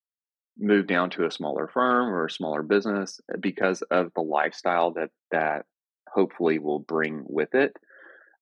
move 0.58 0.86
down 0.86 1.10
to 1.10 1.26
a 1.26 1.30
smaller 1.30 1.68
firm 1.68 2.12
or 2.12 2.26
a 2.26 2.30
smaller 2.30 2.62
business 2.62 3.20
because 3.40 3.82
of 3.90 4.12
the 4.14 4.22
lifestyle 4.22 4.92
that 4.92 5.10
that 5.30 5.64
hopefully 6.08 6.58
will 6.58 6.78
bring 6.78 7.24
with 7.26 7.54
it. 7.54 7.76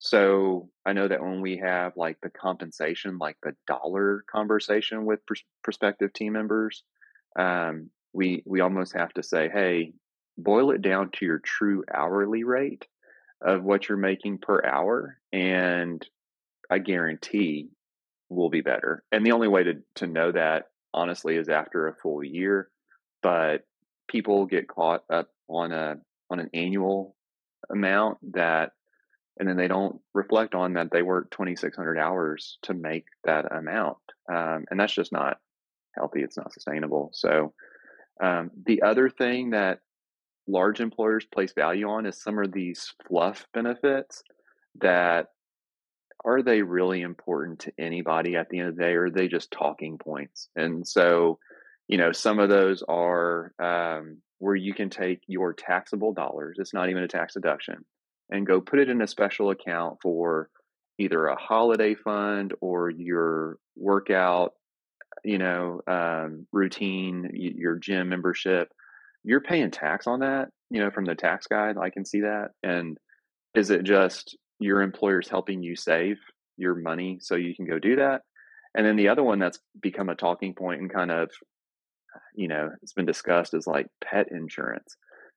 So 0.01 0.71
I 0.87 0.93
know 0.93 1.07
that 1.07 1.21
when 1.21 1.41
we 1.41 1.59
have 1.59 1.93
like 1.97 2.19
the 2.23 2.31
compensation, 2.31 3.19
like 3.19 3.37
the 3.43 3.55
dollar 3.67 4.25
conversation 4.31 5.05
with 5.05 5.25
pr- 5.27 5.35
prospective 5.63 6.13
team 6.13 6.33
members, 6.33 6.83
um, 7.39 7.91
we 8.13 8.43
we 8.47 8.61
almost 8.61 8.95
have 8.95 9.13
to 9.15 9.23
say, 9.23 9.49
hey, 9.49 9.93
boil 10.37 10.71
it 10.71 10.83
down 10.83 11.11
to 11.13 11.27
your 11.27 11.39
true 11.39 11.85
hourly 11.93 12.45
rate 12.45 12.87
of 13.43 13.63
what 13.63 13.89
you're 13.89 13.99
making 13.99 14.39
per 14.39 14.65
hour, 14.65 15.19
and 15.33 16.05
I 16.71 16.79
guarantee 16.79 17.69
will 18.29 18.51
be 18.51 18.63
better. 18.63 19.05
And 19.13 19.25
the 19.25 19.33
only 19.33 19.49
way 19.49 19.65
to 19.65 19.75
to 19.97 20.07
know 20.07 20.33
that 20.33 20.65
honestly 20.93 21.37
is 21.37 21.49
after 21.49 21.89
a 21.89 21.95
full 21.95 22.23
year, 22.23 22.69
but 23.23 23.65
people 24.09 24.47
get 24.47 24.69
caught 24.69 25.05
up 25.11 25.29
on 25.49 25.73
a 25.73 25.97
on 26.31 26.41
an 26.41 26.51
annual 26.55 27.17
amount 27.71 28.19
that 28.35 28.73
and 29.39 29.49
then 29.49 29.57
they 29.57 29.69
don't 29.69 30.01
reflect 30.15 30.55
on 30.55 30.75
that 30.75 30.91
they 30.91 31.03
work 31.03 31.31
2600 31.31 31.99
hours 31.99 32.59
to 32.63 32.75
make 32.75 33.07
that 33.25 33.51
amount 33.53 33.99
um, 34.33 34.65
and 34.71 34.79
that's 34.79 34.93
just 34.93 35.13
not 35.13 35.39
healthy 35.97 36.23
it's 36.23 36.37
not 36.37 36.53
sustainable 36.53 37.11
so 37.13 37.53
um, 38.23 38.51
the 38.67 38.83
other 38.83 39.09
thing 39.09 39.51
that 39.51 39.81
large 40.47 40.81
employers 40.81 41.27
place 41.33 41.53
value 41.53 41.89
on 41.89 42.07
is 42.07 42.21
some 42.21 42.39
of 42.39 42.53
these 42.53 42.93
fluff 43.07 43.47
benefits 43.53 44.23
that 44.81 45.29
are 46.25 46.43
they 46.43 46.63
really 46.63 47.01
important 47.01 47.61
to 47.61 47.73
anybody 47.79 48.37
at 48.37 48.49
the 48.51 48.59
end 48.59 48.69
of 48.69 48.77
the 48.77 48.83
day 48.83 48.93
or 48.93 49.05
are 49.05 49.11
they 49.11 49.29
just 49.29 49.51
talking 49.51 49.99
points? 49.99 50.49
And 50.57 50.87
so 50.87 51.39
you 51.91 51.99
know 51.99 52.13
some 52.13 52.39
of 52.39 52.49
those 52.49 52.85
are 52.89 53.53
um, 53.59 54.19
where 54.39 54.55
you 54.55 54.73
can 54.73 54.89
take 54.89 55.21
your 55.27 55.53
taxable 55.53 56.13
dollars 56.13 56.57
it's 56.61 56.73
not 56.73 56.89
even 56.89 57.03
a 57.03 57.09
tax 57.09 57.35
deduction 57.35 57.85
and 58.31 58.47
go 58.47 58.61
put 58.61 58.79
it 58.79 58.89
in 58.89 59.03
a 59.03 59.09
special 59.09 59.51
account 59.51 59.99
for 60.01 60.49
either 60.99 61.27
a 61.27 61.37
holiday 61.37 61.97
fund 61.97 62.55
or 62.61 62.91
your 62.91 63.59
workout 63.77 64.53
you 65.25 65.37
know 65.37 65.81
um, 65.89 66.47
routine 66.53 67.29
your 67.35 67.77
gym 67.77 68.09
membership. 68.09 68.73
You're 69.25 69.41
paying 69.41 69.71
tax 69.73 70.07
on 70.07 70.21
that 70.21 70.51
you 70.71 70.81
know 70.81 70.93
from 70.93 71.05
the 71.05 71.17
tax 71.17 71.49
guide 71.49 71.77
i 71.77 71.91
can 71.91 72.05
see 72.05 72.21
that 72.21 72.53
and 72.63 72.97
is 73.55 73.71
it 73.71 73.83
just 73.83 74.37
your 74.61 74.83
employer's 74.83 75.29
helping 75.29 75.63
you 75.63 75.75
save 75.75 76.19
your 76.57 76.75
money 76.75 77.19
so 77.21 77.35
you 77.35 77.55
can 77.55 77.67
go 77.67 77.79
do 77.79 77.97
that. 77.97 78.23
And 78.77 78.87
then 78.87 78.97
the 78.97 79.09
other 79.09 79.23
one 79.23 79.39
that's 79.39 79.59
become 79.81 80.09
a 80.09 80.15
talking 80.15 80.55
point 80.55 80.81
and 80.81 80.93
kind 80.93 81.11
of, 81.11 81.31
you 82.35 82.47
know, 82.47 82.71
it's 82.83 82.93
been 82.93 83.07
discussed 83.07 83.55
is 83.55 83.67
like 83.67 83.87
pet 84.05 84.29
insurance. 84.31 84.97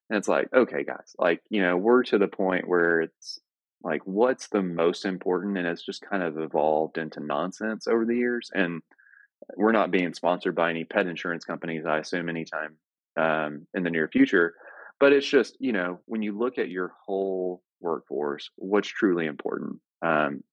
And 0.09 0.17
it's 0.17 0.27
like, 0.27 0.47
okay, 0.55 0.83
guys, 0.83 1.15
like, 1.17 1.41
you 1.49 1.61
know, 1.61 1.77
we're 1.77 2.03
to 2.03 2.17
the 2.17 2.27
point 2.27 2.67
where 2.67 3.01
it's 3.01 3.39
like, 3.81 4.01
what's 4.05 4.49
the 4.49 4.61
most 4.61 5.05
important? 5.05 5.57
And 5.57 5.67
it's 5.67 5.85
just 5.85 6.01
kind 6.07 6.21
of 6.21 6.37
evolved 6.37 6.97
into 6.97 7.19
nonsense 7.19 7.87
over 7.87 8.05
the 8.05 8.15
years. 8.15 8.51
And 8.53 8.81
we're 9.55 9.71
not 9.71 9.91
being 9.91 10.13
sponsored 10.13 10.55
by 10.55 10.69
any 10.69 10.83
pet 10.83 11.07
insurance 11.07 11.45
companies, 11.45 11.85
I 11.85 11.99
assume, 11.99 12.29
anytime 12.29 12.75
um, 13.17 13.67
in 13.73 13.83
the 13.83 13.89
near 13.89 14.07
future. 14.07 14.53
But 14.99 15.13
it's 15.13 15.27
just, 15.27 15.57
you 15.59 15.73
know, 15.73 15.99
when 16.05 16.21
you 16.21 16.37
look 16.37 16.57
at 16.57 16.69
your 16.69 16.93
whole 17.05 17.61
workforce, 17.81 18.49
what's 18.55 18.87
truly 18.87 19.25
important. 19.25 19.79
Um, 20.01 20.43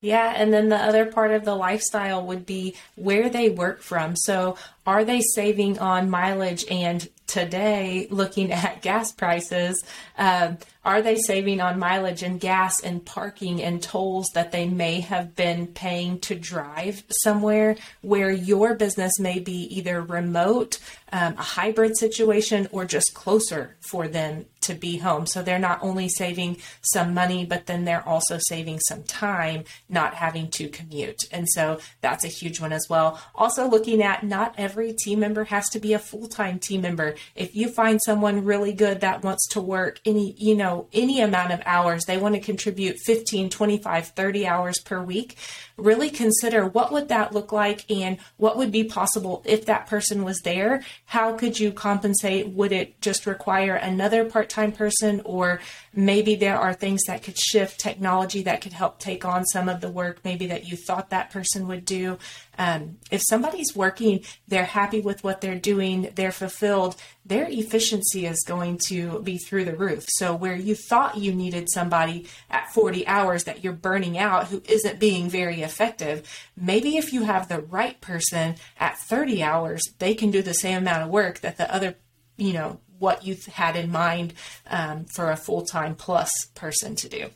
yeah, 0.00 0.32
and 0.36 0.52
then 0.52 0.68
the 0.68 0.76
other 0.76 1.06
part 1.06 1.32
of 1.32 1.44
the 1.44 1.56
lifestyle 1.56 2.24
would 2.24 2.46
be 2.46 2.76
where 2.94 3.28
they 3.28 3.50
work 3.50 3.82
from. 3.82 4.14
So, 4.14 4.56
are 4.88 5.04
they 5.04 5.20
saving 5.20 5.78
on 5.80 6.08
mileage 6.08 6.64
and 6.70 7.06
today 7.26 8.08
looking 8.10 8.50
at 8.64 8.80
gas 8.80 9.12
prices 9.12 9.84
um, 10.16 10.56
are 10.88 11.02
they 11.02 11.16
saving 11.16 11.60
on 11.60 11.78
mileage 11.78 12.22
and 12.22 12.40
gas 12.40 12.82
and 12.82 13.04
parking 13.04 13.62
and 13.62 13.82
tolls 13.82 14.26
that 14.32 14.52
they 14.52 14.66
may 14.66 15.00
have 15.00 15.36
been 15.36 15.66
paying 15.66 16.18
to 16.20 16.34
drive 16.34 17.04
somewhere 17.10 17.76
where 18.00 18.30
your 18.30 18.74
business 18.74 19.18
may 19.18 19.38
be 19.38 19.76
either 19.76 20.00
remote 20.00 20.78
um, 21.12 21.34
a 21.36 21.42
hybrid 21.42 21.96
situation 21.98 22.68
or 22.72 22.86
just 22.86 23.12
closer 23.12 23.76
for 23.80 24.08
them 24.08 24.46
to 24.62 24.72
be 24.72 24.96
home? 24.96 25.26
So 25.26 25.42
they're 25.42 25.58
not 25.58 25.80
only 25.82 26.08
saving 26.08 26.56
some 26.80 27.12
money 27.12 27.44
but 27.44 27.66
then 27.66 27.84
they're 27.84 28.08
also 28.08 28.38
saving 28.38 28.80
some 28.80 29.02
time 29.02 29.64
not 29.90 30.14
having 30.14 30.48
to 30.52 30.68
commute. 30.68 31.20
And 31.30 31.46
so 31.50 31.80
that's 32.00 32.24
a 32.24 32.28
huge 32.28 32.60
one 32.60 32.72
as 32.72 32.86
well. 32.88 33.20
Also 33.34 33.68
looking 33.68 34.02
at 34.02 34.22
not 34.22 34.54
every 34.56 34.77
team 34.92 35.20
member 35.20 35.44
has 35.44 35.68
to 35.70 35.80
be 35.80 35.92
a 35.92 35.98
full-time 35.98 36.58
team 36.58 36.82
member 36.82 37.14
if 37.34 37.54
you 37.54 37.68
find 37.68 38.00
someone 38.02 38.44
really 38.44 38.72
good 38.72 39.00
that 39.00 39.22
wants 39.22 39.46
to 39.48 39.60
work 39.60 40.00
any, 40.04 40.32
you 40.38 40.54
know, 40.54 40.86
any 40.92 41.20
amount 41.20 41.52
of 41.52 41.60
hours, 41.64 42.04
they 42.04 42.18
want 42.18 42.34
to 42.34 42.40
contribute 42.40 42.98
15, 43.04 43.50
25, 43.50 44.08
30 44.08 44.46
hours 44.46 44.80
per 44.80 45.02
week, 45.02 45.36
really 45.76 46.10
consider 46.10 46.66
what 46.66 46.92
would 46.92 47.08
that 47.08 47.32
look 47.32 47.52
like 47.52 47.88
and 47.90 48.18
what 48.36 48.56
would 48.56 48.72
be 48.72 48.84
possible 48.84 49.42
if 49.44 49.66
that 49.66 49.86
person 49.86 50.24
was 50.24 50.40
there. 50.40 50.82
How 51.06 51.36
could 51.36 51.58
you 51.58 51.72
compensate? 51.72 52.48
Would 52.48 52.72
it 52.72 53.00
just 53.00 53.26
require 53.26 53.74
another 53.74 54.24
part-time 54.24 54.72
person 54.72 55.22
or 55.24 55.60
maybe 55.94 56.36
there 56.36 56.58
are 56.58 56.74
things 56.74 57.02
that 57.06 57.22
could 57.22 57.38
shift 57.38 57.80
technology 57.80 58.42
that 58.42 58.60
could 58.60 58.72
help 58.72 58.98
take 58.98 59.24
on 59.24 59.44
some 59.46 59.68
of 59.68 59.80
the 59.80 59.90
work 59.90 60.20
maybe 60.24 60.46
that 60.46 60.66
you 60.66 60.76
thought 60.76 61.10
that 61.10 61.30
person 61.30 61.66
would 61.68 61.84
do. 61.84 62.18
Um, 62.58 62.98
if 63.10 63.22
somebody's 63.28 63.74
working, 63.74 64.24
they're 64.48 64.64
happy 64.64 65.00
with 65.00 65.22
what 65.22 65.40
they're 65.40 65.58
doing, 65.58 66.10
they're 66.16 66.32
fulfilled, 66.32 66.96
their 67.24 67.46
efficiency 67.48 68.26
is 68.26 68.42
going 68.46 68.78
to 68.88 69.20
be 69.20 69.38
through 69.38 69.64
the 69.64 69.76
roof. 69.76 70.04
So, 70.08 70.34
where 70.34 70.56
you 70.56 70.74
thought 70.74 71.18
you 71.18 71.32
needed 71.34 71.68
somebody 71.72 72.26
at 72.50 72.72
40 72.72 73.06
hours 73.06 73.44
that 73.44 73.62
you're 73.62 73.72
burning 73.72 74.18
out 74.18 74.48
who 74.48 74.62
isn't 74.68 74.98
being 74.98 75.30
very 75.30 75.62
effective, 75.62 76.28
maybe 76.56 76.96
if 76.96 77.12
you 77.12 77.22
have 77.22 77.48
the 77.48 77.60
right 77.60 78.00
person 78.00 78.56
at 78.78 78.98
30 78.98 79.42
hours, 79.42 79.82
they 79.98 80.14
can 80.14 80.30
do 80.30 80.42
the 80.42 80.54
same 80.54 80.78
amount 80.78 81.04
of 81.04 81.10
work 81.10 81.40
that 81.40 81.56
the 81.56 81.72
other, 81.72 81.94
you 82.36 82.52
know, 82.52 82.80
what 82.98 83.24
you 83.24 83.36
had 83.52 83.76
in 83.76 83.90
mind 83.92 84.34
um, 84.66 85.04
for 85.04 85.30
a 85.30 85.36
full 85.36 85.62
time 85.62 85.94
plus 85.94 86.30
person 86.54 86.96
to 86.96 87.08
do. 87.08 87.30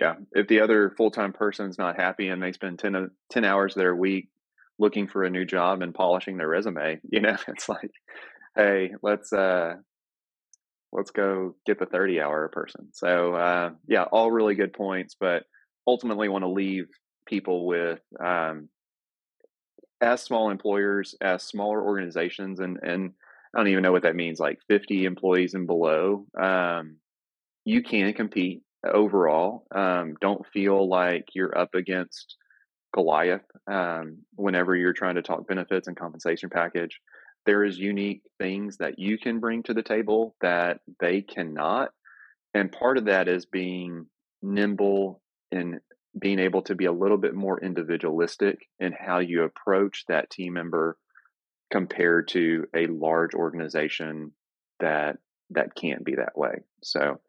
Yeah. 0.00 0.14
If 0.32 0.46
the 0.48 0.60
other 0.60 0.90
full 0.96 1.10
time 1.10 1.32
person's 1.32 1.78
not 1.78 1.96
happy 1.96 2.28
and 2.28 2.42
they 2.42 2.52
spend 2.52 2.78
10, 2.78 3.10
10 3.30 3.44
hours 3.44 3.74
of 3.74 3.80
their 3.80 3.94
week 3.96 4.28
looking 4.78 5.08
for 5.08 5.24
a 5.24 5.30
new 5.30 5.44
job 5.44 5.82
and 5.82 5.94
polishing 5.94 6.36
their 6.36 6.48
resume, 6.48 7.00
you 7.10 7.20
know, 7.20 7.36
it's 7.48 7.68
like, 7.68 7.90
hey, 8.56 8.92
let's, 9.02 9.32
uh, 9.32 9.76
let's 10.92 11.10
go 11.10 11.54
get 11.66 11.78
the 11.78 11.86
30 11.86 12.20
hour 12.20 12.48
person. 12.48 12.88
So, 12.92 13.34
uh, 13.34 13.70
yeah, 13.86 14.04
all 14.04 14.30
really 14.30 14.54
good 14.54 14.72
points, 14.72 15.14
but 15.18 15.44
ultimately 15.86 16.28
want 16.28 16.44
to 16.44 16.48
leave 16.50 16.86
people 17.26 17.66
with, 17.66 18.00
um, 18.24 18.68
as 20.00 20.22
small 20.22 20.50
employers, 20.50 21.14
as 21.20 21.42
smaller 21.42 21.82
organizations, 21.82 22.60
and, 22.60 22.78
and 22.82 23.12
I 23.54 23.58
don't 23.58 23.68
even 23.68 23.82
know 23.82 23.92
what 23.92 24.02
that 24.02 24.16
means, 24.16 24.38
like 24.38 24.58
50 24.68 25.04
employees 25.04 25.54
and 25.54 25.66
below, 25.66 26.26
um, 26.40 26.96
you 27.64 27.82
can 27.82 28.12
compete 28.14 28.62
overall. 28.84 29.66
Um, 29.74 30.14
don't 30.20 30.46
feel 30.52 30.88
like 30.88 31.26
you're 31.34 31.56
up 31.56 31.74
against 31.74 32.36
Goliath 32.94 33.44
um, 33.70 34.18
whenever 34.34 34.74
you're 34.74 34.92
trying 34.92 35.16
to 35.16 35.22
talk 35.22 35.46
benefits 35.46 35.88
and 35.88 35.96
compensation 35.96 36.50
package. 36.50 37.00
there 37.46 37.64
is 37.64 37.78
unique 37.78 38.22
things 38.38 38.76
that 38.78 38.98
you 38.98 39.16
can 39.18 39.40
bring 39.40 39.62
to 39.62 39.74
the 39.74 39.82
table 39.82 40.34
that 40.40 40.80
they 41.00 41.22
cannot. 41.22 41.90
And 42.54 42.72
part 42.72 42.98
of 42.98 43.06
that 43.06 43.28
is 43.28 43.46
being 43.46 44.06
nimble 44.42 45.22
and 45.50 45.80
being 46.18 46.38
able 46.38 46.62
to 46.62 46.74
be 46.74 46.86
a 46.86 46.92
little 46.92 47.16
bit 47.16 47.34
more 47.34 47.62
individualistic 47.62 48.66
in 48.80 48.92
how 48.92 49.18
you 49.18 49.44
approach 49.44 50.04
that 50.08 50.30
team 50.30 50.54
member 50.54 50.96
compared 51.70 52.28
to 52.28 52.66
a 52.74 52.86
large 52.86 53.34
organization 53.34 54.32
that 54.80 55.18
that 55.50 55.74
can't 55.74 56.04
be 56.04 56.16
that 56.16 56.36
way. 56.36 56.60
So, 56.82 57.20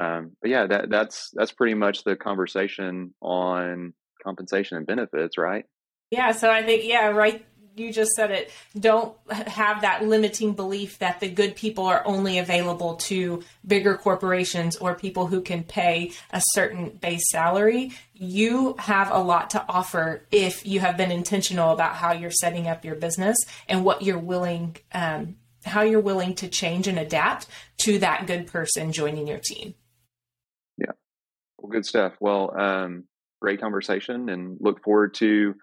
um, 0.00 0.32
but 0.40 0.50
yeah, 0.50 0.66
that 0.66 0.90
that's 0.90 1.30
that's 1.34 1.52
pretty 1.52 1.74
much 1.74 2.04
the 2.04 2.16
conversation 2.16 3.14
on 3.20 3.92
compensation 4.22 4.76
and 4.76 4.86
benefits, 4.86 5.36
right? 5.36 5.64
Yeah. 6.10 6.32
So 6.32 6.50
I 6.50 6.62
think 6.62 6.84
yeah, 6.84 7.08
right 7.08 7.44
you 7.76 7.92
just 7.92 8.12
said 8.12 8.30
it 8.30 8.50
don't 8.78 9.16
have 9.30 9.82
that 9.82 10.04
limiting 10.04 10.52
belief 10.52 10.98
that 10.98 11.20
the 11.20 11.28
good 11.28 11.56
people 11.56 11.84
are 11.84 12.02
only 12.04 12.38
available 12.38 12.96
to 12.96 13.42
bigger 13.66 13.96
corporations 13.96 14.76
or 14.76 14.94
people 14.94 15.26
who 15.26 15.40
can 15.40 15.62
pay 15.62 16.12
a 16.30 16.42
certain 16.52 16.90
base 16.90 17.22
salary 17.30 17.92
you 18.14 18.74
have 18.78 19.10
a 19.10 19.18
lot 19.18 19.50
to 19.50 19.64
offer 19.68 20.26
if 20.30 20.66
you 20.66 20.80
have 20.80 20.96
been 20.96 21.10
intentional 21.10 21.72
about 21.72 21.94
how 21.94 22.12
you're 22.12 22.30
setting 22.30 22.68
up 22.68 22.84
your 22.84 22.94
business 22.94 23.36
and 23.68 23.84
what 23.84 24.02
you're 24.02 24.18
willing 24.18 24.76
um, 24.92 25.36
how 25.64 25.82
you're 25.82 26.00
willing 26.00 26.34
to 26.34 26.48
change 26.48 26.88
and 26.88 26.98
adapt 26.98 27.46
to 27.78 27.98
that 27.98 28.26
good 28.26 28.46
person 28.46 28.92
joining 28.92 29.26
your 29.26 29.40
team 29.42 29.74
well 31.62 31.70
good 31.70 31.86
stuff 31.86 32.12
well 32.20 32.54
um, 32.58 33.04
great 33.40 33.60
conversation 33.60 34.28
and 34.28 34.58
look 34.60 34.82
forward 34.82 35.14
to 35.14 35.54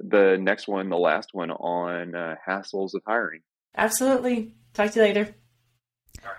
the 0.00 0.36
next 0.40 0.68
one, 0.68 0.88
the 0.88 0.96
last 0.96 1.30
one 1.32 1.50
on 1.50 2.14
uh, 2.14 2.36
hassles 2.46 2.94
of 2.94 3.02
hiring. 3.06 3.42
Absolutely. 3.76 4.54
Talk 4.74 4.90
to 4.92 5.00
you 5.00 5.04
later. 5.04 5.34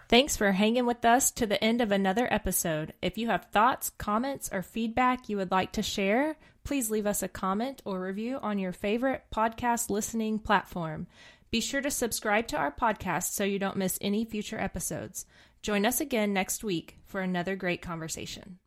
Thanks 0.09 0.35
for 0.35 0.51
hanging 0.51 0.85
with 0.85 1.05
us 1.05 1.31
to 1.31 1.45
the 1.45 1.63
end 1.63 1.81
of 1.81 1.91
another 1.91 2.27
episode. 2.31 2.93
If 3.01 3.17
you 3.17 3.27
have 3.27 3.45
thoughts, 3.51 3.91
comments, 3.91 4.49
or 4.51 4.61
feedback 4.61 5.29
you 5.29 5.37
would 5.37 5.51
like 5.51 5.71
to 5.73 5.83
share, 5.83 6.35
please 6.63 6.89
leave 6.89 7.05
us 7.05 7.23
a 7.23 7.27
comment 7.27 7.81
or 7.85 8.01
review 8.01 8.39
on 8.41 8.59
your 8.59 8.71
favorite 8.71 9.23
podcast 9.33 9.89
listening 9.89 10.39
platform. 10.39 11.07
Be 11.51 11.61
sure 11.61 11.81
to 11.81 11.91
subscribe 11.91 12.47
to 12.47 12.57
our 12.57 12.71
podcast 12.71 13.31
so 13.31 13.43
you 13.43 13.59
don't 13.59 13.77
miss 13.77 13.97
any 14.01 14.25
future 14.25 14.59
episodes. 14.59 15.25
Join 15.61 15.85
us 15.85 16.01
again 16.01 16.33
next 16.33 16.63
week 16.63 16.97
for 17.05 17.21
another 17.21 17.55
great 17.55 17.81
conversation. 17.81 18.59